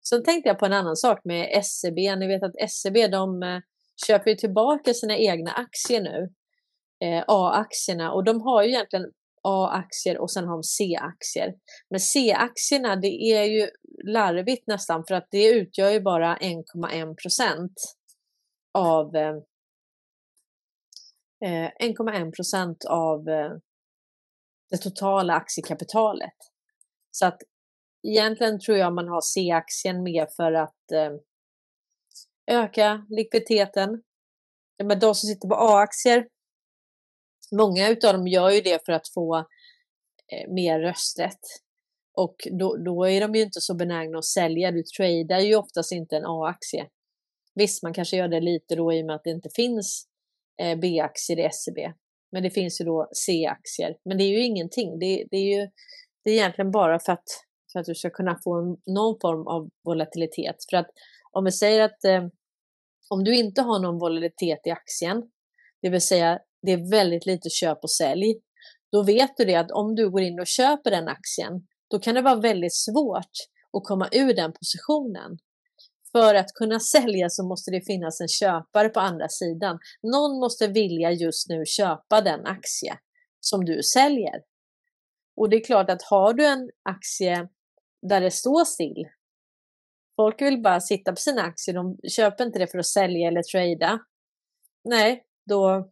[0.09, 2.15] Sen tänkte jag på en annan sak med SCB.
[2.15, 3.59] Ni vet att SCB, de eh,
[4.07, 6.29] köper köper tillbaka sina egna aktier nu.
[7.03, 9.11] Eh, A-aktierna och de har ju egentligen
[9.43, 11.53] A-aktier och sen har de C-aktier.
[11.89, 13.69] Men C-aktierna det är ju
[14.03, 17.73] larvigt nästan för att det utgör ju bara 1,1 procent
[18.73, 19.35] av eh,
[21.45, 23.51] eh 1,1 procent av eh,
[24.69, 26.37] det totala aktiekapitalet.
[27.11, 27.41] Så att
[28.07, 31.11] egentligen tror jag man har C-aktien med för att eh,
[32.51, 34.03] öka likviditeten.
[34.83, 36.27] Men de som sitter på A-aktier,
[37.51, 39.37] många utav dem gör ju det för att få
[40.27, 41.39] eh, mer rösträtt.
[42.13, 44.71] Och då, då, är de ju inte så benägna att sälja.
[44.71, 46.87] Du tradar ju oftast inte en A-aktie.
[47.55, 50.07] Visst, man kanske gör det lite då i och med att det inte finns
[50.61, 51.93] eh, B-aktier i SEB.
[52.31, 53.97] Men det finns ju då C-aktier.
[54.05, 54.99] Men det är ju ingenting.
[54.99, 55.69] Det, det, är ju
[56.23, 57.27] det är egentligen bara för att,
[57.71, 60.55] för att du ska kunna få någon form av volatilitet.
[60.69, 60.87] För att
[61.31, 62.27] om vi säger att eh,
[63.13, 65.23] om du inte har någon volatilitet i aktien,
[65.81, 68.35] det vill säga det är väldigt lite köp och sälj,
[68.91, 72.15] då vet du det att om du går in och köper den aktien, då kan
[72.15, 73.31] det vara väldigt svårt
[73.77, 75.37] att komma ur den positionen.
[76.11, 79.79] För att kunna sälja så måste det finnas en köpare på andra sidan.
[80.03, 82.97] Någon måste vilja just nu köpa den aktie
[83.39, 84.41] som du säljer.
[85.35, 87.47] Och det är klart att har du en aktie
[88.01, 89.05] där det står still.
[90.21, 91.75] Folk vill bara sitta på sina aktier.
[91.75, 93.99] De köper inte det för att sälja eller trada.
[94.83, 95.89] Nej, då,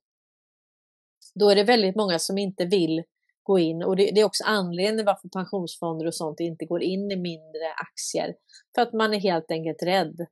[1.35, 3.03] då är det väldigt många som inte vill
[3.43, 7.11] gå in och det, det, är också anledningen varför pensionsfonder och sånt inte går in
[7.11, 8.35] i mindre aktier.
[8.75, 10.25] För att man är helt enkelt rädd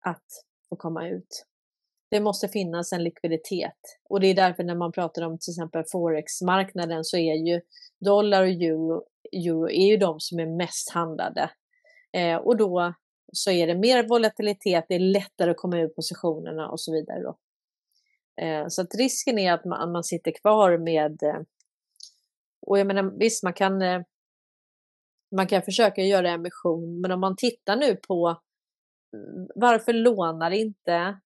[0.00, 0.26] att
[0.68, 1.46] få komma ut.
[2.10, 5.84] Det måste finnas en likviditet och det är därför när man pratar om till exempel
[5.92, 7.60] forexmarknaden så är ju
[8.00, 9.02] dollar och euro,
[9.32, 11.50] euro är ju de som är mest handlade.
[12.12, 12.94] Eh, och då
[13.32, 17.22] så är det mer volatilitet, det är lättare att komma ur positionerna och så vidare.
[17.22, 17.38] Då.
[18.42, 21.40] Eh, så att risken är att man, man sitter kvar med eh,
[22.66, 24.02] och jag menar visst, man kan, eh,
[25.36, 28.40] man kan försöka göra emission, men om man tittar nu på
[29.12, 31.20] mm, varför lånar inte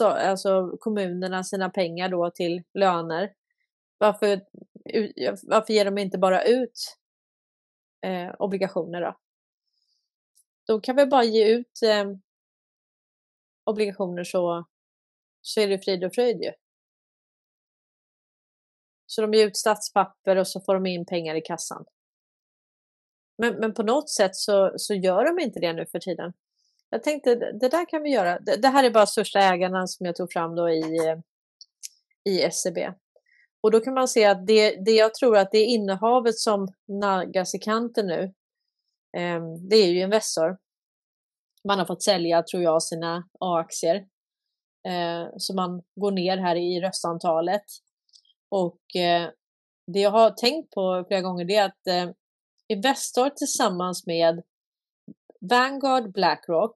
[0.00, 3.32] alltså kommunerna sina pengar då till löner?
[3.98, 4.40] Varför,
[5.42, 6.96] varför ger de inte bara ut
[8.06, 9.19] eh, obligationer då?
[10.70, 12.04] Då kan vi bara ge ut eh,
[13.64, 14.64] obligationer så,
[15.40, 16.52] så är det frid och fröjd ju.
[19.06, 21.84] Så de ger ut statspapper och så får de in pengar i kassan.
[23.38, 26.32] Men, men på något sätt så, så gör de inte det nu för tiden.
[26.90, 28.38] Jag tänkte det där kan vi göra.
[28.40, 30.84] Det, det här är bara största ägarna som jag tog fram då i,
[32.24, 32.78] i SEB.
[33.60, 37.54] Och då kan man se att det, det jag tror att det innehavet som naggas
[37.54, 38.34] i kanten nu,
[39.16, 40.58] Ehm, det är ju Investor.
[41.68, 44.06] Man har fått sälja, tror jag, sina A-aktier.
[44.88, 47.64] Ehm, så man går ner här i röstantalet.
[48.48, 49.30] Och eh,
[49.86, 52.14] det jag har tänkt på flera gånger det är att eh,
[52.68, 54.42] Investor tillsammans med
[55.40, 56.74] Vanguard Blackrock,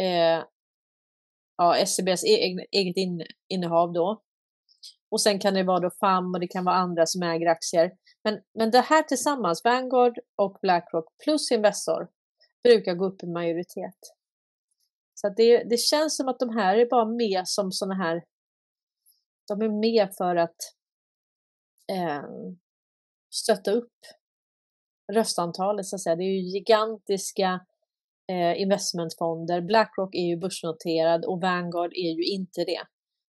[0.00, 0.44] eh,
[1.56, 2.96] ja, SEBs e-, eget
[3.48, 4.22] innehav då.
[5.10, 7.92] Och sen kan det vara då FAM och det kan vara andra som äger aktier.
[8.24, 12.08] Men, men det här tillsammans, Vanguard och Blackrock plus Investor,
[12.64, 13.98] brukar gå upp i majoritet.
[15.14, 18.24] Så det, det känns som att de här är bara med som sådana här
[19.48, 20.56] de är med för att
[21.92, 22.22] eh,
[23.30, 23.92] stötta upp
[25.12, 26.16] röstantalet så att säga.
[26.16, 27.60] Det är ju gigantiska
[28.28, 29.60] eh, investmentfonder.
[29.60, 32.82] Blackrock är ju börsnoterad och Vanguard är ju inte det.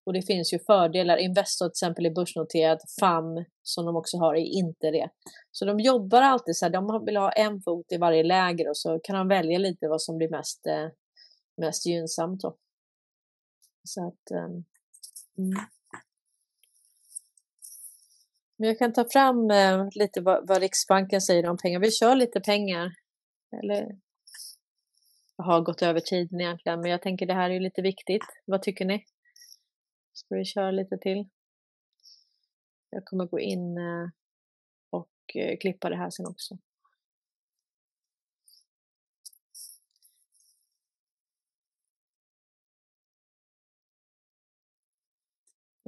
[0.05, 1.17] Och det finns ju fördelar.
[1.17, 2.79] Investor till exempel är börsnoterat.
[3.01, 5.09] FAM som de också har är inte det.
[5.51, 8.77] Så de jobbar alltid så här, de vill ha en fot i varje läger och
[8.77, 10.89] så kan de välja lite vad som blir mest, eh,
[11.57, 12.41] mest gynnsamt.
[12.41, 12.57] Då.
[13.85, 14.65] Så att, ehm,
[15.39, 15.67] mm.
[18.61, 21.81] Men jag kan ta fram eh, lite vad, vad, Riksbanken säger om pengar.
[21.81, 22.93] Vi kör lite pengar.
[23.63, 23.99] Eller
[25.37, 28.25] jag har gått över tiden egentligen, men jag tänker det här är lite viktigt.
[28.45, 29.05] Vad tycker ni?
[30.13, 31.29] Ska vi köra lite till?
[32.91, 34.09] Jag kommer gå in eh,
[34.91, 36.59] och eh, klippa det här sen också.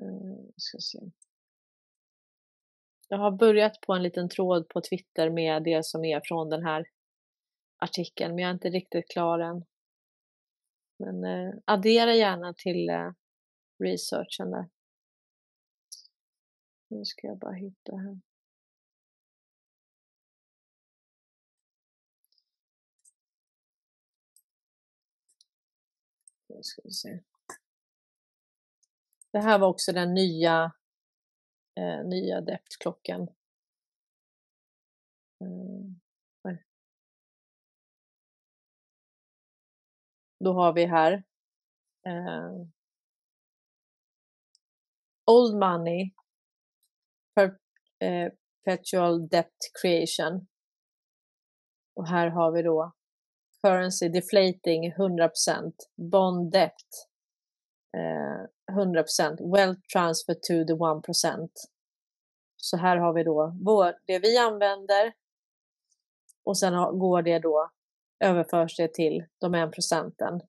[0.02, 0.98] Eh, ska se.
[3.08, 6.64] Jag har börjat på en liten tråd på Twitter med det som är från den
[6.64, 6.86] här
[7.78, 9.64] artikeln, men jag är inte riktigt klar än.
[10.98, 13.10] Men eh, addera gärna till eh,
[13.82, 14.68] researchen där.
[16.88, 18.20] Nu ska jag bara hitta här.
[26.48, 27.20] Nu ska vi se.
[29.30, 30.72] Det här var också den nya,
[31.74, 33.28] eh, nya deptklockan.
[35.40, 36.00] Mm.
[36.48, 36.56] Eh,
[40.44, 41.12] Då har vi här
[42.06, 42.66] eh,
[45.32, 46.12] Old Money
[47.34, 47.44] per,
[47.98, 48.32] eh,
[48.64, 50.46] Perpetual Debt Creation.
[51.94, 52.92] Och här har vi då
[53.62, 56.72] Currency Deflating 100%, Bond Debt
[57.96, 61.48] eh, 100%, Wealth Transfer to the 1%.
[62.56, 65.12] Så här har vi då vår, det vi använder
[66.44, 67.70] och sen går det då,
[68.24, 70.40] överförs det till de 1 procenten.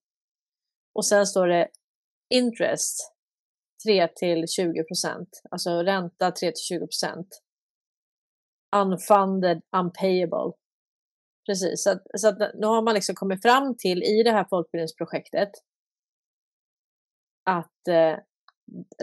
[0.93, 1.69] Och sen står det
[2.29, 3.12] interest
[3.83, 7.41] 3 till 20 procent, alltså ränta 3 till 20 procent.
[8.75, 10.51] Unfunded, unpayable.
[11.45, 14.45] Precis, så, att, så att nu har man liksom kommit fram till i det här
[14.49, 15.51] folkbildningsprojektet
[17.43, 18.17] att eh,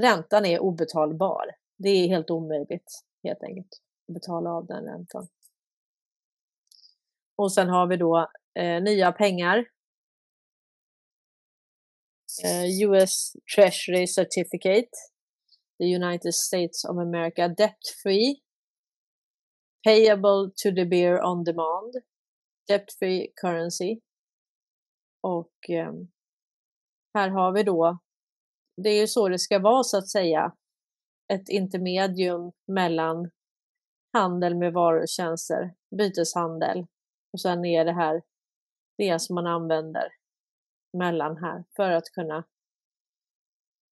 [0.00, 1.44] räntan är obetalbar.
[1.78, 5.28] Det är helt omöjligt helt enkelt att betala av den räntan.
[7.36, 9.66] Och sen har vi då eh, nya pengar.
[12.44, 14.90] Eh, US Treasury Certificate.
[15.78, 18.42] The United States of America Debt Free.
[19.84, 21.94] Payable to the beer on demand.
[22.68, 24.00] Debt Free Currency.
[25.22, 25.92] Och eh,
[27.14, 27.98] här har vi då,
[28.76, 30.52] det är ju så det ska vara så att säga,
[31.32, 33.30] ett intermedium mellan
[34.12, 36.86] handel med varor och tjänster, byteshandel
[37.32, 38.22] och sen är det här
[38.98, 40.19] det som man använder
[40.92, 42.36] mellan här för att kunna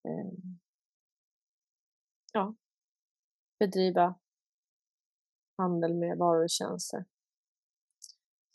[0.04, 0.32] eh,
[2.32, 2.54] ja,
[3.58, 4.14] bedriva
[5.56, 7.04] handel med varor och tjänster.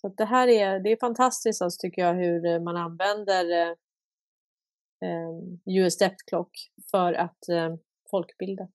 [0.01, 3.75] Så det här är, det är fantastiskt alltså, tycker jag hur eh, man använder eh,
[5.01, 5.31] eh
[5.65, 7.75] US Debt Clock för att eh,
[8.11, 8.67] folkbilda.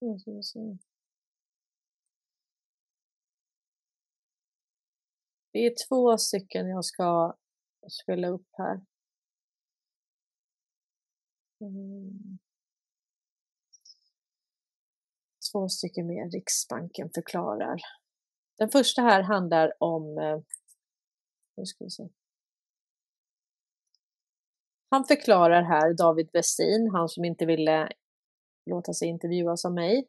[0.00, 0.78] Mm,
[5.52, 7.36] Det är två stycken jag ska
[8.02, 8.80] spela upp här.
[11.60, 12.38] Mm.
[15.52, 17.80] Två stycken mer Riksbanken förklarar.
[18.58, 20.40] Den första här handlar om eh,
[21.56, 22.08] nu ska vi se.
[24.90, 27.88] Han förklarar här, David Westin, han som inte ville
[28.70, 30.08] låta sig intervjuas av mig.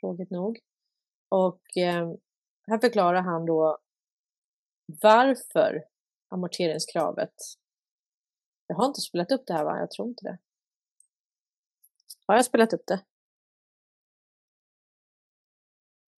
[0.00, 0.58] Tråkigt nog.
[1.28, 2.12] Och eh,
[2.68, 3.78] här förklarar han då
[5.02, 5.84] varför
[6.28, 7.34] amorteringskravet.
[8.66, 9.78] Jag har inte spelat upp det här va?
[9.78, 10.38] Jag tror inte det.
[12.26, 13.04] Har jag spelat upp det?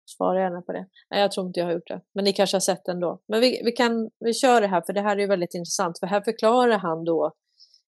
[0.06, 0.88] Svara gärna på det.
[1.10, 2.02] Nej, jag tror inte jag har gjort det.
[2.14, 3.22] Men ni kanske har sett det ändå.
[3.28, 6.00] Men vi, vi, kan, vi kör det här för det här är väldigt intressant.
[6.00, 7.36] För här förklarar han då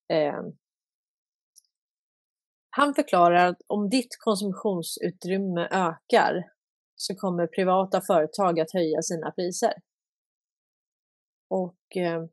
[0.08, 0.42] eh,
[2.70, 6.51] han förklarar att om ditt konsumtionsutrymme ökar
[7.02, 9.72] så kommer privata företag att höja sina priser.
[11.48, 12.24] Och eh,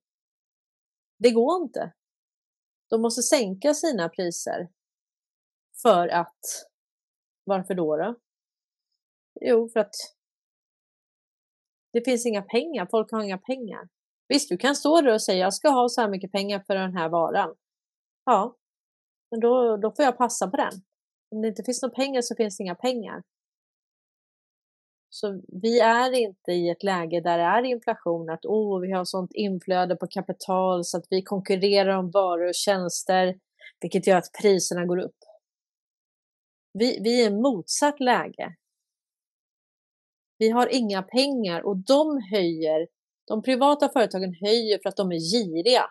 [1.18, 1.94] det går inte.
[2.90, 4.70] De måste sänka sina priser.
[5.82, 6.40] För att,
[7.44, 7.98] varför då?
[7.98, 8.16] då?
[9.42, 9.96] Jo, för att
[11.94, 13.90] det finns inga pengar, folk har inga pengar.
[14.28, 16.76] Visst, du kan stå där och säga jag ska ha så här mycket pengar för
[16.76, 17.56] den här varan.
[18.26, 18.58] Ja,
[19.32, 20.74] men då, då får jag passa på den.
[21.32, 23.24] Om det inte finns några pengar så finns det inga pengar.
[25.10, 29.06] Så vi är inte i ett läge där det är inflation, att oh, vi har
[29.06, 33.40] sånt inflöde på kapital så att vi konkurrerar om varor och tjänster,
[33.82, 35.18] vilket gör att priserna går upp.
[36.74, 38.56] Vi, vi är i motsatt läge.
[40.38, 42.88] Vi har inga pengar och de höjer,
[43.28, 45.84] de privata företagen höjer för att de är giriga.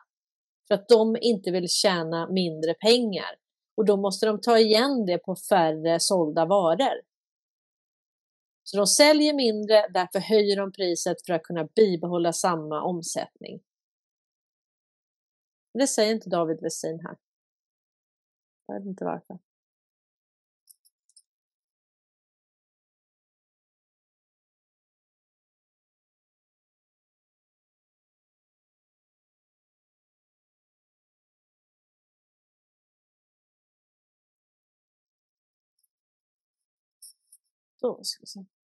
[0.69, 3.37] För att de inte vill tjäna mindre pengar.
[3.77, 7.08] Och då måste de ta igen det på färre sålda varor.
[8.71, 13.61] Så de säljer mindre, därför höjer de priset för att kunna bibehålla samma omsättning.
[15.75, 17.17] Det säger inte David Westin här.
[18.67, 19.39] Jag vet inte varför.
[37.81, 38.58] Då ska vi se.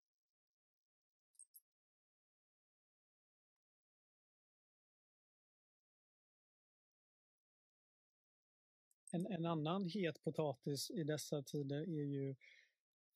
[9.15, 12.31] En, en annan het potatis i dessa tider är ju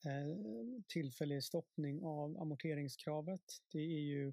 [0.05, 3.43] eh, tillfällig stoppning av amorteringskravet.
[3.73, 4.33] Det är ju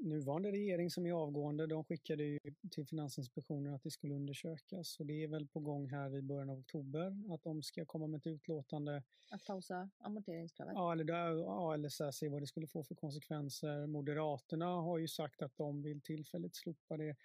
[0.00, 2.38] nuvarande regering som är avgående, de skickade ju
[2.70, 6.50] till Finansinspektionen att det skulle undersökas och det är väl på gång här i början
[6.50, 9.02] av oktober att de ska komma med ett utlåtande.
[9.30, 10.74] Att pausa amorteringskravet?
[10.74, 11.04] Ja, eller,
[11.36, 13.86] ja, eller så här, se vad det skulle få för konsekvenser.
[13.86, 17.16] Moderaterna har ju sagt att de vill tillfälligt slopa det.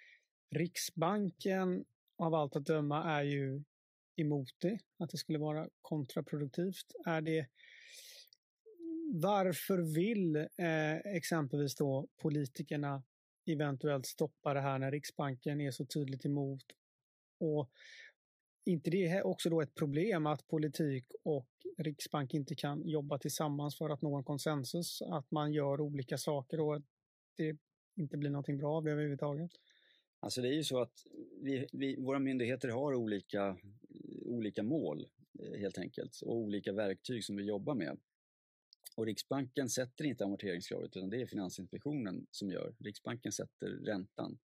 [0.50, 1.86] Riksbanken
[2.18, 3.64] av allt att döma är ju
[4.16, 6.86] emot det, att det skulle vara kontraproduktivt.
[7.06, 7.48] Är det
[9.14, 13.04] varför vill eh, exempelvis då politikerna
[13.46, 16.64] eventuellt stoppa det här när Riksbanken är så tydligt emot?
[17.40, 17.70] Och
[18.66, 21.48] inte det är också då ett problem att politik och
[21.78, 26.60] Riksbank inte kan jobba tillsammans för att nå en konsensus, att man gör olika saker
[26.60, 26.82] och
[27.38, 27.58] det
[27.96, 29.52] inte blir någonting bra av det överhuvudtaget?
[30.20, 31.06] Alltså det är ju så att
[31.42, 33.58] vi, vi, våra myndigheter har olika,
[34.26, 35.08] olika mål
[35.40, 37.98] eh, helt enkelt och olika verktyg som vi jobbar med.
[38.96, 42.76] Och Riksbanken sätter inte amorteringskravet utan det är Finansinspektionen som gör.
[42.80, 44.38] Riksbanken sätter räntan.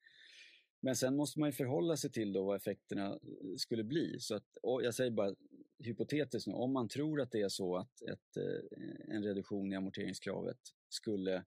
[0.79, 4.19] Men sen måste man ju förhålla sig till då vad effekterna eh, skulle bli.
[4.19, 5.35] Så att, jag säger bara
[5.79, 9.75] hypotetiskt nu, om man tror att det är så att ett, eh, en reduktion i
[9.75, 10.59] amorteringskravet
[10.89, 11.43] skulle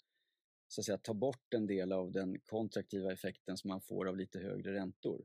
[0.68, 4.16] så att säga, ta bort en del av den kontraktiva effekten som man får av
[4.16, 5.24] lite högre räntor.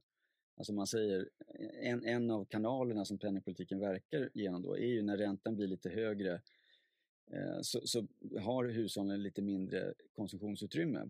[0.57, 1.29] Alltså man säger,
[1.81, 5.89] en, en av kanalerna som penningpolitiken verkar genom då är ju när räntan blir lite
[5.89, 6.41] högre
[7.33, 8.07] Eh, så, så,
[8.39, 11.09] har hushållen lite mindre konsumtionsutrymme.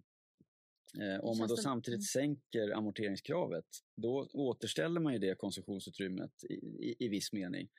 [0.99, 2.35] Eh, om man då samtidigt mm.
[2.35, 3.65] sänker amorteringskravet,
[3.95, 7.69] då återställer man ju det konsumtionsutrymmet i, i, i viss mening.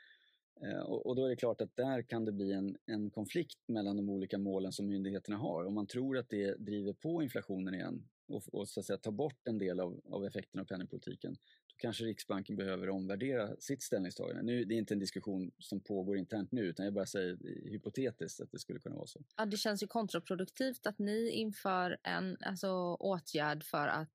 [0.61, 3.59] Eh, och, och, då är det klart att där kan det bli en, en konflikt
[3.69, 5.65] mellan de olika målen som myndigheterna har.
[5.65, 9.13] Om man tror att det driver på inflationen igen och, och så att säga, tar
[9.13, 11.33] bort en del av, av effekten av penningpolitiken,
[11.67, 14.43] då kanske Riksbanken behöver omvärdera sitt ställningstagande.
[14.43, 17.39] Nu, det är inte en diskussion som pågår internt nu utan jag bara säger
[17.71, 19.25] hypotetiskt att det skulle kunna vara så.
[19.37, 24.13] Ja, det känns ju kontraproduktivt att ni inför en alltså, åtgärd för att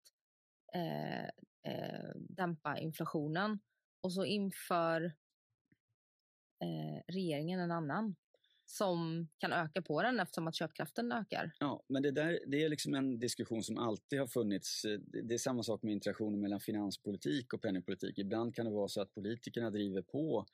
[0.73, 1.25] eh,
[1.73, 3.59] eh, dämpa inflationen
[4.01, 5.13] och så inför
[6.61, 8.15] eh, regeringen en annan
[8.69, 11.51] som kan öka på den eftersom att köpkraften ökar.
[11.59, 14.85] Ja, men det där det är liksom en diskussion som alltid har funnits.
[14.85, 18.17] Eh, det är samma sak med interaktionen mellan finanspolitik och penningpolitik.
[18.17, 20.45] Ibland kan det vara så att politikerna driver på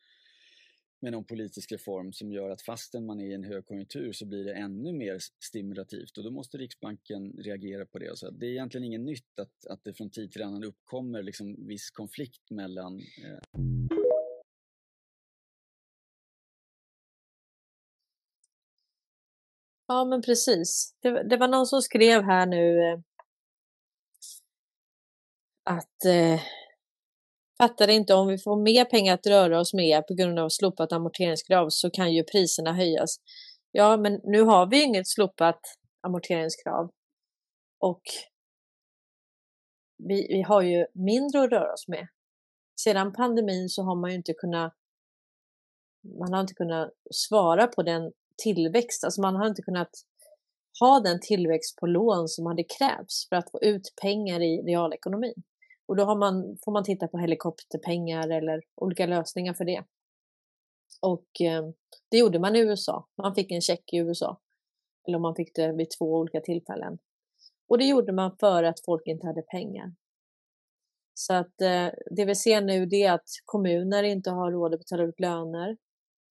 [1.04, 4.44] med någon politisk reform som gör att fastän man är i en högkonjunktur så blir
[4.44, 8.18] det ännu mer stimulativt och då måste Riksbanken reagera på det.
[8.18, 11.68] Så det är egentligen inget nytt att, att det från tid till annan uppkommer liksom
[11.68, 14.03] viss konflikt mellan eh
[19.94, 20.96] Ja, men precis.
[21.02, 23.00] Det, det var någon som skrev här nu eh,
[25.64, 26.42] att eh,
[27.58, 30.92] fattar inte om vi får mer pengar att röra oss med på grund av slopat
[30.92, 33.18] amorteringskrav så kan ju priserna höjas.
[33.72, 35.60] Ja, men nu har vi inget slopat
[36.02, 36.92] amorteringskrav
[37.80, 38.02] och
[39.98, 42.08] vi, vi har ju mindre att röra oss med.
[42.82, 44.74] Sedan pandemin så har man ju inte kunnat
[46.20, 48.12] man har inte kunnat svara på den
[48.44, 49.04] tillväxt.
[49.04, 49.92] Alltså man har inte kunnat
[50.80, 55.44] ha den tillväxt på lån som hade krävts för att få ut pengar i realekonomin.
[55.86, 59.84] Och då har man, får man titta på helikopterpengar eller olika lösningar för det.
[61.02, 61.64] Och eh,
[62.10, 63.08] det gjorde man i USA.
[63.18, 64.40] Man fick en check i USA.
[65.08, 66.98] Eller man fick det vid två olika tillfällen.
[67.70, 69.94] Och det gjorde man för att folk inte hade pengar.
[71.14, 74.80] Så att eh, det vi ser nu det är att kommuner inte har råd att
[74.80, 75.78] betala ut löner.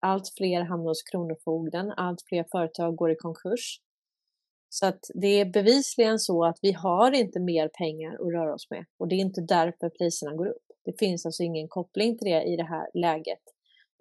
[0.04, 3.80] Allt fler hamnar hos Kronofogden, allt fler företag går i konkurs.
[4.68, 8.70] Så att det är bevisligen så att vi har inte mer pengar att röra oss
[8.70, 10.62] med och det är inte därför priserna går upp.
[10.84, 13.42] Det finns alltså ingen koppling till det i det här läget,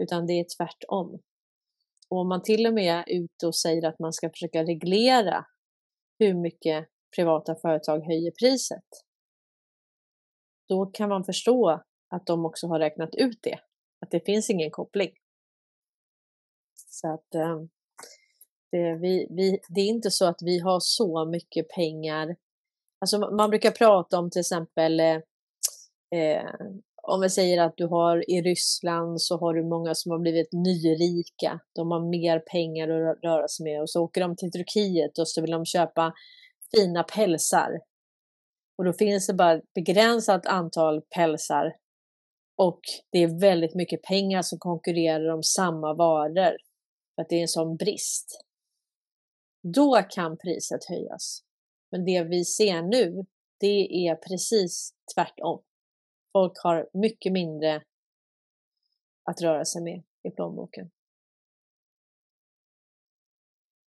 [0.03, 1.19] utan det är tvärtom.
[2.09, 5.45] Och om man till och med är ute och säger att man ska försöka reglera
[6.19, 8.87] hur mycket privata företag höjer priset,
[10.69, 13.59] då kan man förstå att de också har räknat ut det,
[14.01, 15.11] att det finns ingen koppling.
[16.93, 17.59] Så att eh,
[18.71, 22.35] det, vi, vi, det är inte så att vi har så mycket pengar.
[23.01, 25.15] Alltså man brukar prata om till exempel eh,
[26.19, 26.49] eh,
[27.03, 30.51] om vi säger att du har i Ryssland så har du många som har blivit
[30.51, 31.59] nyrika.
[31.75, 35.27] De har mer pengar att röra sig med och så åker de till Turkiet och
[35.27, 36.13] så vill de köpa
[36.75, 37.79] fina pälsar.
[38.77, 41.73] Och då finns det bara ett begränsat antal pälsar
[42.57, 42.79] och
[43.11, 46.57] det är väldigt mycket pengar som konkurrerar om samma varor
[47.15, 48.45] för att det är en sån brist.
[49.61, 51.43] Då kan priset höjas.
[51.91, 53.25] Men det vi ser nu,
[53.59, 55.63] det är precis tvärtom.
[56.33, 57.83] Folk har mycket mindre
[59.23, 60.91] att röra sig med i plånboken.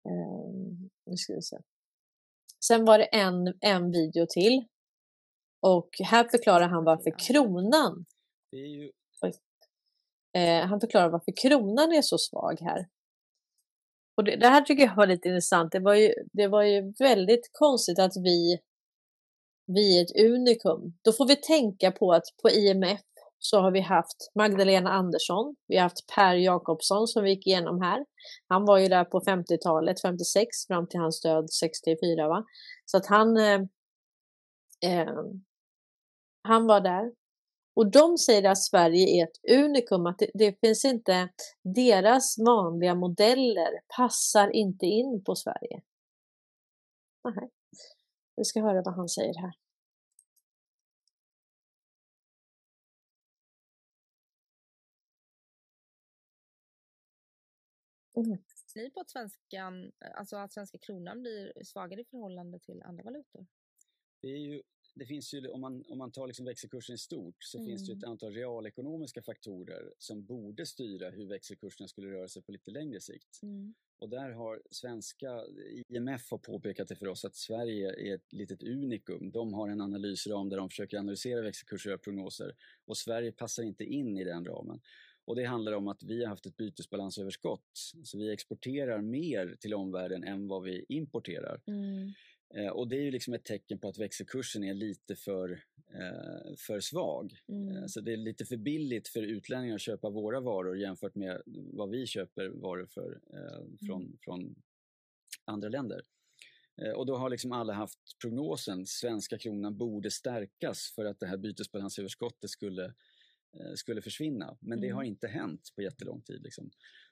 [0.10, 1.58] Um, nu ska vi se.
[2.66, 4.68] Sen var det en, en video till.
[5.60, 8.06] Och här förklarar han varför kronan...
[8.52, 8.92] Ju...
[10.34, 12.90] Eh, han förklarar varför kronan är så svag här.
[14.20, 15.72] Och det, det, här tycker jag var lite intressant.
[15.72, 18.60] Det var ju, det var ju väldigt konstigt att vi,
[19.68, 20.98] vi är ett unikum.
[21.02, 23.00] Då får vi tänka på att på IMF
[23.38, 27.82] så har vi haft Magdalena Andersson, vi har haft Per Jakobsson som vi gick igenom
[27.82, 28.06] här.
[28.48, 32.44] Han var ju där på 50-talet, 56 fram till hans död 64 va.
[32.86, 33.62] Så att han eh,
[34.86, 35.14] eh,
[36.44, 37.12] han var där.
[37.74, 41.30] Och de säger att Sverige är ett unikum, att det, det finns inte,
[41.64, 45.82] deras vanliga modeller passar inte in på Sverige.
[47.24, 47.50] Nej.
[48.36, 49.54] Vi ska höra vad han säger här.
[58.16, 58.38] Mm.
[58.76, 63.48] Ni på att, svenskan, alltså att svenska kronan blir svagare i förhållande till andra valutor?
[64.22, 64.62] Det är ju
[64.96, 67.68] det finns ju, om man, om man tar liksom växelkursen i stort så mm.
[67.70, 72.52] finns det ett antal realekonomiska faktorer som borde styra hur växelkurserna skulle röra sig på
[72.52, 73.40] lite längre sikt.
[73.44, 73.74] Mm.
[74.00, 75.44] Och där har svenska,
[75.88, 79.32] IMF har påpekat det för oss att Sverige är ett litet unikum.
[79.32, 82.56] De har en analysram där de försöker analysera växelkurser och prognoser
[82.86, 84.82] och Sverige passar inte in i den ramen.
[85.26, 87.94] Och det handlar om att vi har haft ett bytesbalansöverskott.
[88.04, 91.62] Så vi exporterar mer till omvärlden än vad vi importerar.
[91.68, 92.14] Mm.
[92.56, 95.52] Eh, och det är ju liksom ett tecken på att växelkursen är lite för,
[95.94, 97.40] eh, för svag.
[97.48, 97.76] Mm.
[97.76, 101.42] Eh, så det är lite för billigt för utlänningar att köpa våra varor jämfört med
[101.46, 104.18] vad vi köper varor för eh, från, mm.
[104.22, 104.56] från
[105.46, 106.02] andra länder.
[106.96, 111.38] Och då har liksom alla haft prognosen, svenska kronan borde stärkas för att det här
[111.38, 112.94] bytesbalansöverskottet skulle,
[113.76, 114.58] skulle försvinna.
[114.60, 114.82] Men mm.
[114.82, 116.44] det har inte hänt på jättelång tid.
[116.44, 116.72] Liksom.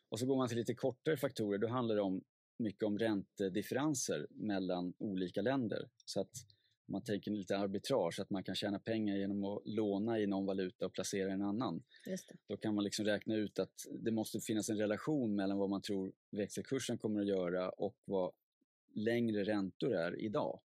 [0.10, 2.24] Och så går man till lite kortare faktorer, då handlar det om
[2.60, 5.90] mycket om räntedifferenser mellan olika länder.
[6.06, 6.32] Så att
[6.88, 10.86] man tänker lite arbitrage, att man kan tjäna pengar genom att låna i någon valuta
[10.86, 11.84] och placera i en annan.
[12.48, 15.82] Då kan man liksom räkna ut att det måste finnas en relation mellan vad man
[15.82, 18.32] tror växelkursen kommer att göra och vad
[18.94, 20.60] längre räntor är idag.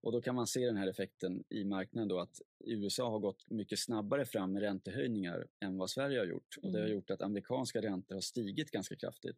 [0.00, 3.50] Och då kan man se den här effekten i marknaden då att USA har gått
[3.50, 6.56] mycket snabbare fram med räntehöjningar än vad Sverige har gjort.
[6.62, 6.96] Och det har mm.
[6.96, 9.36] gjort att amerikanska räntor har stigit ganska kraftigt.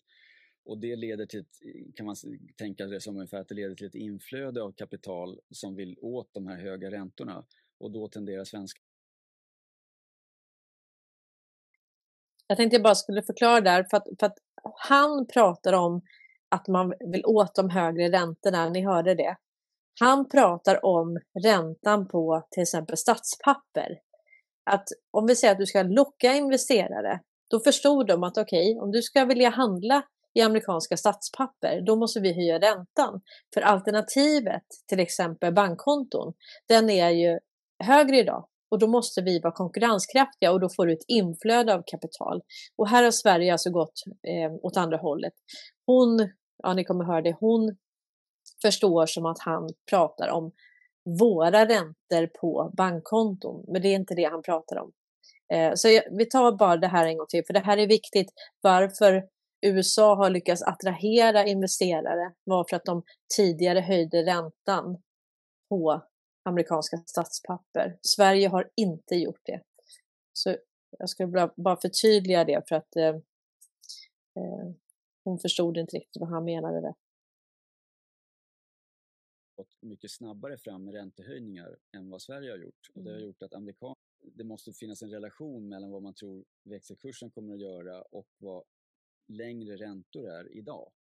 [0.64, 1.56] Och det leder till, ett,
[1.96, 2.16] kan man
[2.56, 6.34] tänka det som ungefär att det leder till ett inflöde av kapital som vill åt
[6.34, 7.44] de här höga räntorna
[7.78, 8.80] och då tenderar svenska
[12.48, 14.38] Jag tänkte jag bara skulle förklara där, för att, för att
[14.88, 16.02] han pratar om
[16.48, 19.36] att man vill åt de högre räntorna, ni hörde det.
[20.00, 23.98] Han pratar om räntan på till exempel statspapper.
[24.64, 27.20] Att om vi säger att du ska locka investerare,
[27.50, 30.02] då förstod de att okej, okay, om du ska vilja handla
[30.34, 33.20] i amerikanska statspapper, då måste vi höja räntan.
[33.54, 36.32] För alternativet, till exempel bankkonton,
[36.68, 37.38] den är ju
[37.84, 41.82] högre idag och då måste vi vara konkurrenskraftiga och då får du ett inflöde av
[41.86, 42.42] kapital.
[42.76, 45.32] Och här har Sverige alltså gått eh, åt andra hållet.
[45.86, 46.28] Hon,
[46.62, 47.76] ja ni kommer höra det, hon
[48.62, 50.52] förstår som att han pratar om
[51.20, 54.92] våra räntor på bankkonton, men det är inte det han pratar om.
[55.52, 57.86] Eh, så jag, vi tar bara det här en gång till, för det här är
[57.86, 58.28] viktigt.
[58.60, 59.22] Varför
[59.60, 63.02] USA har lyckats attrahera investerare var för att de
[63.36, 65.02] tidigare höjde räntan
[65.68, 66.02] på
[66.44, 67.98] amerikanska statspapper.
[68.02, 69.62] Sverige har inte gjort det.
[70.32, 70.56] Så
[70.98, 73.14] jag ska bara förtydliga det för att eh,
[74.36, 74.72] eh,
[75.24, 76.94] hon förstod inte riktigt vad han menade där.
[79.80, 82.90] mycket snabbare fram med räntehöjningar än vad Sverige har gjort.
[82.94, 83.26] Och det har mm.
[83.26, 87.60] gjort att amerikan det måste finnas en relation mellan vad man tror växelkursen kommer att
[87.60, 88.64] göra och vad
[89.28, 90.92] längre räntor är idag.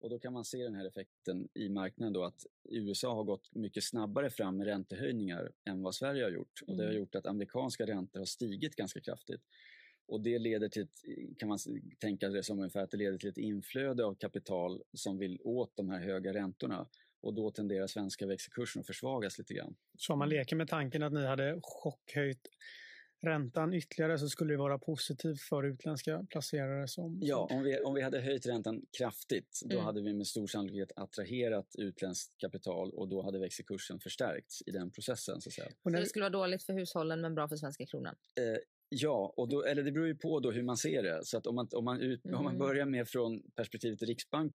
[0.00, 3.54] Och då kan man se den här effekten i marknaden då att USA har gått
[3.54, 6.62] mycket snabbare fram med räntehöjningar än vad Sverige har gjort.
[6.66, 7.00] Och det har mm.
[7.00, 9.42] gjort att amerikanska räntor har stigit ganska kraftigt.
[10.06, 11.00] Och det leder till, ett,
[11.38, 11.58] kan man
[11.98, 15.76] tänka det som ungefär att det leder till ett inflöde av kapital som vill åt
[15.76, 16.88] de här höga räntorna.
[17.20, 19.74] Och då tenderar svenska växelkursen att försvagas lite grann.
[19.98, 22.48] Så om man leker med tanken att ni hade chockhöjt
[23.22, 26.88] räntan ytterligare så skulle det vara positivt för utländska placerare.
[26.88, 29.84] Som, ja, om vi, om vi hade höjt räntan kraftigt då mm.
[29.84, 34.90] hade vi med stor sannolikhet attraherat utländskt kapital och då hade växelkursen förstärkts i den
[34.90, 35.40] processen.
[35.40, 35.68] Så, att säga.
[35.82, 38.14] så det skulle vara dåligt för hushållen men bra för svenska kronan?
[38.38, 38.58] Eh,
[38.94, 41.24] Ja, och då, eller det beror ju på då hur man ser det.
[41.24, 42.38] Så att om man, om man, ut, mm.
[42.38, 42.66] om man mm.
[42.66, 44.52] börjar med från perspektivet Riksbank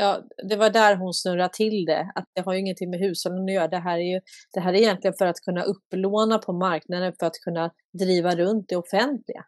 [0.00, 2.12] Ja, det var där hon snurrade till det.
[2.14, 3.68] Att det har ju ingenting med hushållen att göra.
[3.68, 4.20] Det här, är ju,
[4.54, 8.68] det här är egentligen för att kunna upplåna på marknaden för att kunna driva runt
[8.68, 9.44] det offentliga.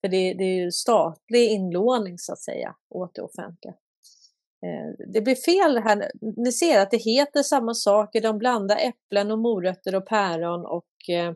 [0.00, 3.74] För det, det är ju statlig inlåning så att säga åt det offentliga.
[4.66, 6.10] Eh, det blir fel här.
[6.36, 8.20] Ni ser att det heter samma saker.
[8.20, 11.34] De blandar äpplen och morötter och päron och eh,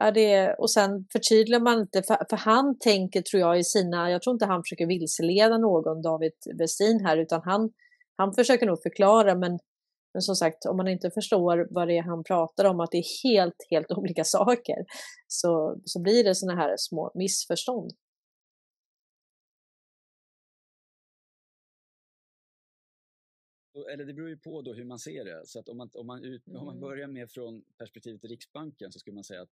[0.00, 4.10] Ja, det, och sen förtydligar man inte, för, för, han tänker tror jag i sina,
[4.10, 7.70] jag tror inte han försöker vilseleda någon David Westin här, utan han,
[8.16, 9.58] han försöker nog förklara, men,
[10.14, 12.98] men som sagt, om man inte förstår vad det är han pratar om, att det
[12.98, 14.76] är helt, helt olika saker,
[15.26, 17.92] så, så blir det såna här små missförstånd.
[23.92, 25.46] eller det beror ju på då hur man ser det.
[25.46, 26.58] Så att om man, om man, ut, mm.
[26.58, 26.88] om man mm.
[26.88, 29.50] börjar med från perspektivet Riksbanken så skulle man säga att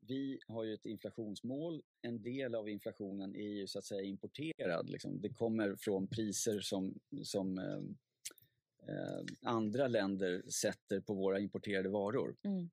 [0.00, 1.82] vi har ju ett inflationsmål.
[2.02, 4.90] En del av inflationen är ju så att säga importerad.
[4.90, 5.20] Liksom.
[5.20, 7.82] Det kommer från priser som, som eh,
[8.94, 12.36] eh, andra länder sätter på våra importerade varor.
[12.42, 12.70] Mm.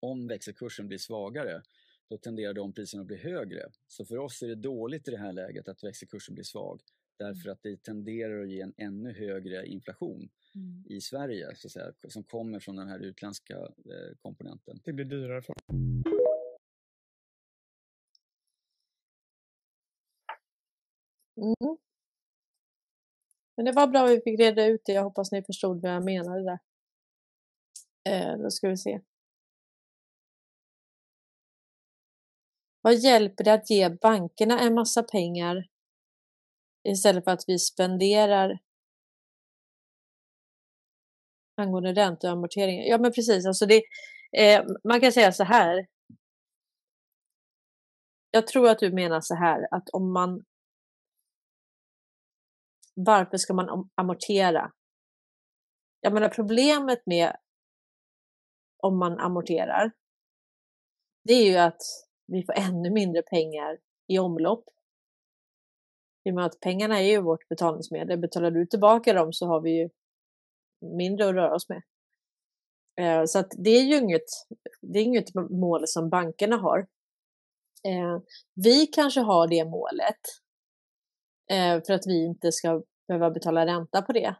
[0.00, 1.62] Om växelkursen blir svagare
[2.08, 3.70] då tenderar de priserna att bli högre.
[3.86, 6.80] Så för oss är det dåligt i det här läget att växelkursen blir svag
[7.16, 7.52] därför mm.
[7.52, 10.84] att det tenderar att ge en ännu högre inflation mm.
[10.88, 14.80] i Sverige så att säga, som kommer från den här utländska eh, komponenten.
[14.84, 15.54] Det blir dyrare för
[21.36, 21.76] Mm.
[23.56, 24.92] Men det var bra att vi fick reda ut det.
[24.92, 26.58] Jag hoppas ni förstod vad jag menade där.
[28.04, 29.00] Eh, då ska vi se.
[32.82, 35.66] Vad hjälper det att ge bankerna en massa pengar
[36.88, 38.58] istället för att vi spenderar
[41.56, 42.84] angående räntor och amorteringar?
[42.84, 43.46] Ja, men precis.
[43.46, 43.82] Alltså det,
[44.32, 45.86] eh, man kan säga så här.
[48.30, 50.44] Jag tror att du menar så här att om man
[52.94, 54.72] varför ska man amortera?
[56.00, 57.36] Jag menar problemet med
[58.82, 59.92] om man amorterar,
[61.24, 61.82] det är ju att
[62.26, 63.78] vi får ännu mindre pengar
[64.08, 64.64] i omlopp.
[66.24, 68.18] I och med att pengarna är ju vårt betalningsmedel.
[68.18, 69.90] Betalar du tillbaka dem så har vi ju
[70.96, 71.82] mindre att röra oss med.
[73.00, 74.26] Eh, så att det är ju inget,
[74.80, 76.78] det är inget mål som bankerna har.
[77.88, 78.18] Eh,
[78.54, 80.20] vi kanske har det målet
[81.52, 84.34] Eh, för att vi inte ska behöva betala ränta på det.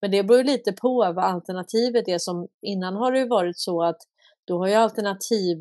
[0.00, 2.18] Men det beror lite på vad alternativet är.
[2.18, 3.98] Som innan har det varit så att
[4.44, 5.58] då har ju alternativ,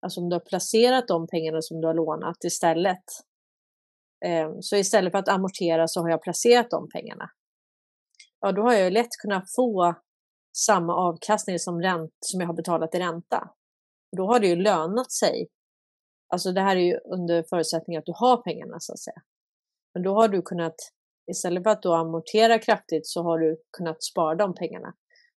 [0.00, 3.04] alltså om du har placerat de pengarna som du har lånat istället.
[4.24, 7.30] Eh, så istället för att amortera så har jag placerat de pengarna.
[8.40, 9.94] Ja, då har jag ju lätt kunnat få
[10.56, 13.50] samma avkastning som, ränt, som jag har betalat i ränta.
[14.16, 15.48] Då har det ju lönat sig.
[16.28, 19.22] Alltså det här är ju under förutsättning att du har pengarna så att säga.
[19.94, 20.74] Men då har du kunnat,
[21.30, 24.94] istället för att då amortera kraftigt så har du kunnat spara de pengarna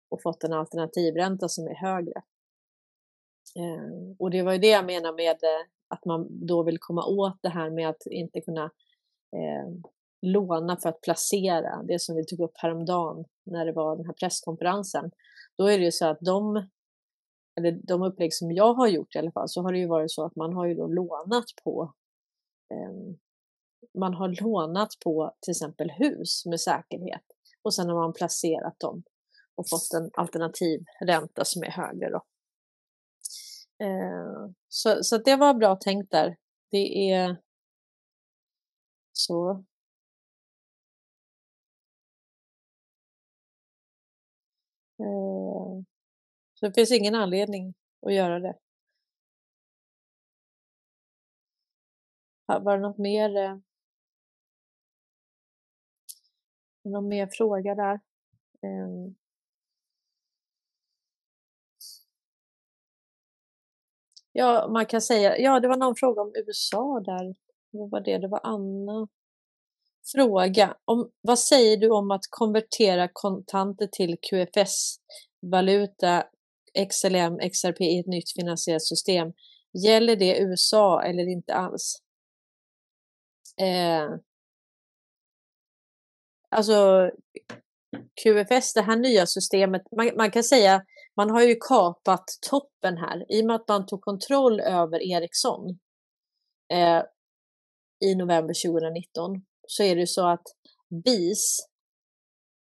[0.09, 2.21] och fått en alternativränta som är högre.
[3.55, 7.05] Ehm, och det var ju det jag menar med eh, att man då vill komma
[7.05, 8.63] åt det här med att inte kunna
[9.35, 9.73] eh,
[10.21, 14.13] låna för att placera, det som vi tog upp häromdagen när det var den här
[14.13, 15.11] presskonferensen.
[15.57, 16.67] Då är det ju så att de,
[17.59, 20.11] eller de upplägg som jag har gjort i alla fall, så har det ju varit
[20.11, 21.93] så att man har ju då lånat på
[22.73, 23.15] eh,
[23.99, 27.23] man har lånat på till exempel hus med säkerhet
[27.61, 29.03] och sen har man placerat dem
[29.55, 32.09] och fått en alternativ ränta som är högre.
[32.09, 32.23] Då.
[33.85, 36.37] Eh, så, så det var bra tänkt där.
[36.71, 37.37] Det är
[39.13, 39.65] så.
[44.99, 45.83] Eh,
[46.53, 48.57] så det finns ingen anledning att göra det.
[52.45, 53.37] Var det något mer?
[53.37, 53.57] Eh?
[56.91, 57.99] Någon mer fråga där?
[58.63, 59.15] Um.
[64.31, 67.35] Ja, man kan säga, ja det var någon fråga om USA där.
[67.71, 68.17] Vad var det?
[68.17, 69.07] Det var Anna.
[70.15, 76.23] Fråga, om, vad säger du om att konvertera kontanter till QFS-valuta,
[76.89, 79.33] XLM, XRP i ett nytt finansiellt system?
[79.73, 82.01] Gäller det USA eller inte alls?
[83.61, 84.09] Eh,
[86.55, 87.09] alltså
[88.23, 90.83] QFS, det här nya systemet, man, man, kan säga
[91.15, 95.79] man har ju kapat toppen här i och med att man tog kontroll över Ericsson
[96.73, 97.03] eh,
[98.05, 100.43] i november 2019 så är det ju så att
[101.05, 101.57] BIS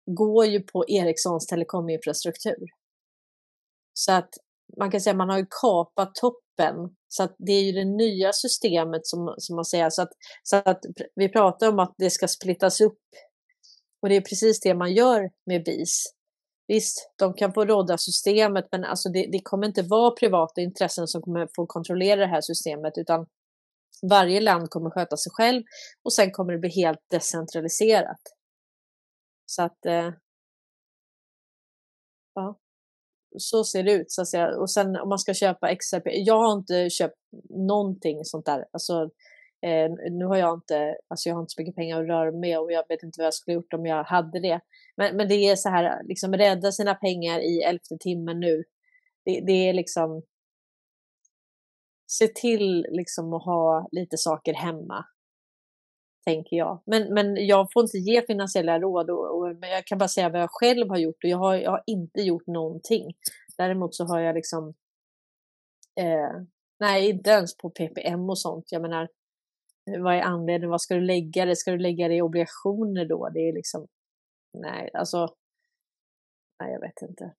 [0.05, 2.65] går ju på Ericssons telekominfrastruktur.
[3.93, 4.29] Så att
[4.77, 6.75] man kan säga att man har ju kapat toppen
[7.07, 9.89] så att det är ju det nya systemet som, som man säger.
[9.89, 10.11] Så att,
[10.43, 10.79] så att
[11.15, 12.99] vi pratar om att det ska splittas upp
[14.03, 16.03] och det är precis det man gör med BIS.
[16.67, 21.07] Visst, de kan få råda systemet, men alltså det, det, kommer inte vara privata intressen
[21.07, 23.25] som kommer få kontrollera det här systemet, utan
[24.09, 25.63] varje land kommer sköta sig själv
[26.03, 28.21] och sen kommer det bli helt decentraliserat.
[29.45, 30.11] Så att eh,
[32.33, 32.59] ja,
[33.37, 34.57] så ser det ut så att säga.
[34.57, 37.17] Och sen om man ska köpa XRP, jag har inte köpt
[37.49, 38.65] någonting sånt där.
[38.71, 39.09] Alltså,
[39.63, 42.39] eh, nu har jag inte, alltså jag har inte så mycket pengar att röra mig
[42.39, 44.59] med och jag vet inte vad jag skulle gjort om jag hade det.
[44.97, 48.63] Men, men det är så här, liksom rädda sina pengar i elfte timmen nu.
[49.25, 50.21] Det, det är liksom,
[52.07, 55.05] se till liksom att ha lite saker hemma
[56.25, 56.81] tänker jag.
[56.85, 60.29] Men, men jag får inte ge finansiella råd, och, och, men jag kan bara säga
[60.29, 63.13] vad jag själv har gjort och jag har, jag har inte gjort någonting.
[63.57, 64.73] Däremot så har jag liksom,
[65.99, 66.41] eh,
[66.79, 68.65] nej inte ens på PPM och sånt.
[68.71, 69.07] Jag menar,
[69.85, 70.69] vad är anledningen?
[70.69, 71.55] Vad ska du lägga det?
[71.55, 73.29] Ska du lägga det i obligationer då?
[73.29, 73.87] Det är liksom,
[74.53, 75.27] nej, alltså,
[76.59, 77.33] nej jag vet inte.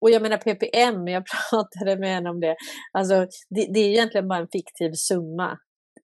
[0.00, 2.56] Och jag menar PPM, jag pratade med henne om det.
[2.92, 5.58] Alltså, det, det är egentligen bara en fiktiv summa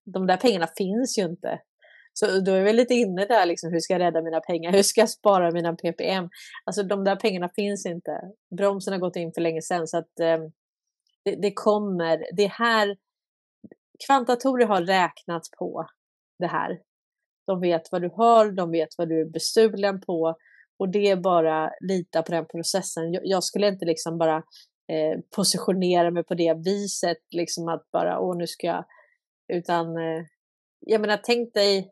[0.05, 1.59] de där pengarna finns ju inte.
[2.13, 4.71] Så då är vi lite inne där, liksom, hur ska jag rädda mina pengar?
[4.75, 6.29] Hur ska jag spara mina PPM?
[6.65, 8.21] Alltså de där pengarna finns inte.
[8.57, 10.37] Bromsen har gått in för länge sedan så att eh,
[11.23, 12.25] det, det, kommer.
[12.33, 12.97] Det här,
[14.05, 15.87] kvantatorer har räknat på
[16.39, 16.79] det här.
[17.47, 20.35] De vet vad du har, de vet vad du är bestulen på
[20.79, 23.13] och det är bara lita på den processen.
[23.13, 24.37] Jag, jag skulle inte liksom bara
[24.91, 28.85] eh, positionera mig på det viset, liksom att bara, åh nu ska jag
[29.53, 30.23] utan eh,
[30.79, 31.89] jag menar, tänk dig,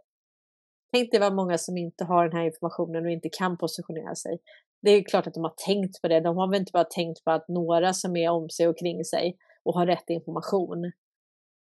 [0.94, 4.40] tänk dig vad många som inte har den här informationen och inte kan positionera sig.
[4.82, 6.20] Det är klart att de har tänkt på det.
[6.20, 9.06] De har väl inte bara tänkt på att några som är om sig och kring
[9.06, 10.92] sig och har rätt information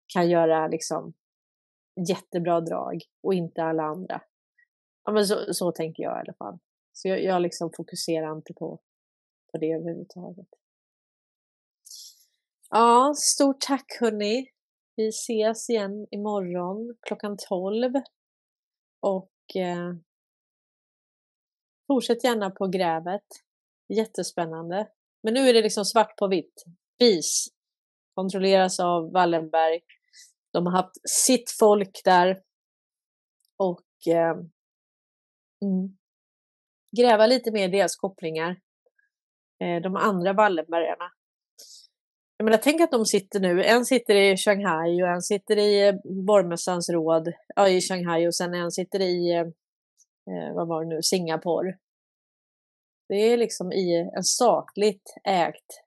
[0.07, 1.15] kan göra liksom
[2.09, 4.23] jättebra drag och inte alla andra.
[5.05, 6.59] Ja, men så, så tänker jag i alla fall.
[6.93, 8.81] Så jag, jag liksom fokuserar inte på,
[9.53, 10.49] på det överhuvudtaget.
[12.70, 14.51] Ja, stort tack hörni.
[14.97, 17.93] Vi ses igen imorgon klockan 12.
[19.01, 19.95] Och eh,
[21.87, 23.27] fortsätt gärna på grävet.
[23.89, 24.89] Jättespännande.
[25.23, 26.65] Men nu är det liksom svart på vitt.
[26.99, 27.57] BIS
[28.15, 29.81] kontrolleras av Wallenberg.
[30.57, 32.43] De har haft sitt folk där.
[33.57, 34.37] Och eh,
[35.62, 35.97] mm,
[36.97, 38.61] gräva lite mer i deras kopplingar.
[39.61, 41.11] Eh, de andra Wallenbergarna
[42.39, 45.89] jag menar, tänk att de sitter nu, en sitter i Shanghai och en sitter i
[45.89, 49.41] eh, borgmästarens råd ja, i Shanghai och sen en sitter i, eh,
[50.35, 51.78] eh vad var det nu, Singapore.
[53.09, 55.83] Det är liksom i en statligt ägt,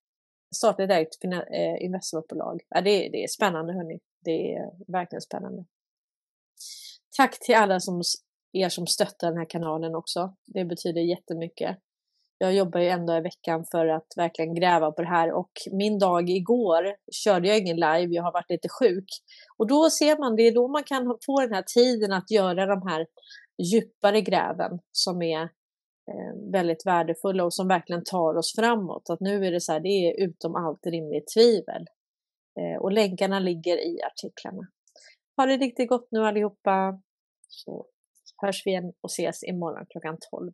[0.55, 2.61] statligt ägt eh, investmentbolag.
[2.69, 3.99] Ja, det, det är spännande hörni.
[4.23, 5.65] Det är verkligen spännande.
[7.17, 8.01] Tack till alla som,
[8.53, 10.35] er som stöttar den här kanalen också.
[10.45, 11.77] Det betyder jättemycket
[12.41, 15.51] jag jobbar ju en dag i veckan för att verkligen gräva på det här och
[15.71, 19.09] min dag igår körde jag ingen live, jag har varit lite sjuk.
[19.57, 22.65] Och då ser man, det är då man kan få den här tiden att göra
[22.65, 23.07] de här
[23.63, 25.41] djupare gräven som är
[26.11, 29.09] eh, väldigt värdefulla och som verkligen tar oss framåt.
[29.09, 31.85] Att nu är det så här, det är utom allt rimligt tvivel.
[32.59, 34.67] Eh, och länkarna ligger i artiklarna.
[35.37, 37.01] Ha det riktigt gott nu allihopa.
[37.47, 37.85] Så
[38.37, 40.51] hörs vi igen och ses imorgon klockan 12.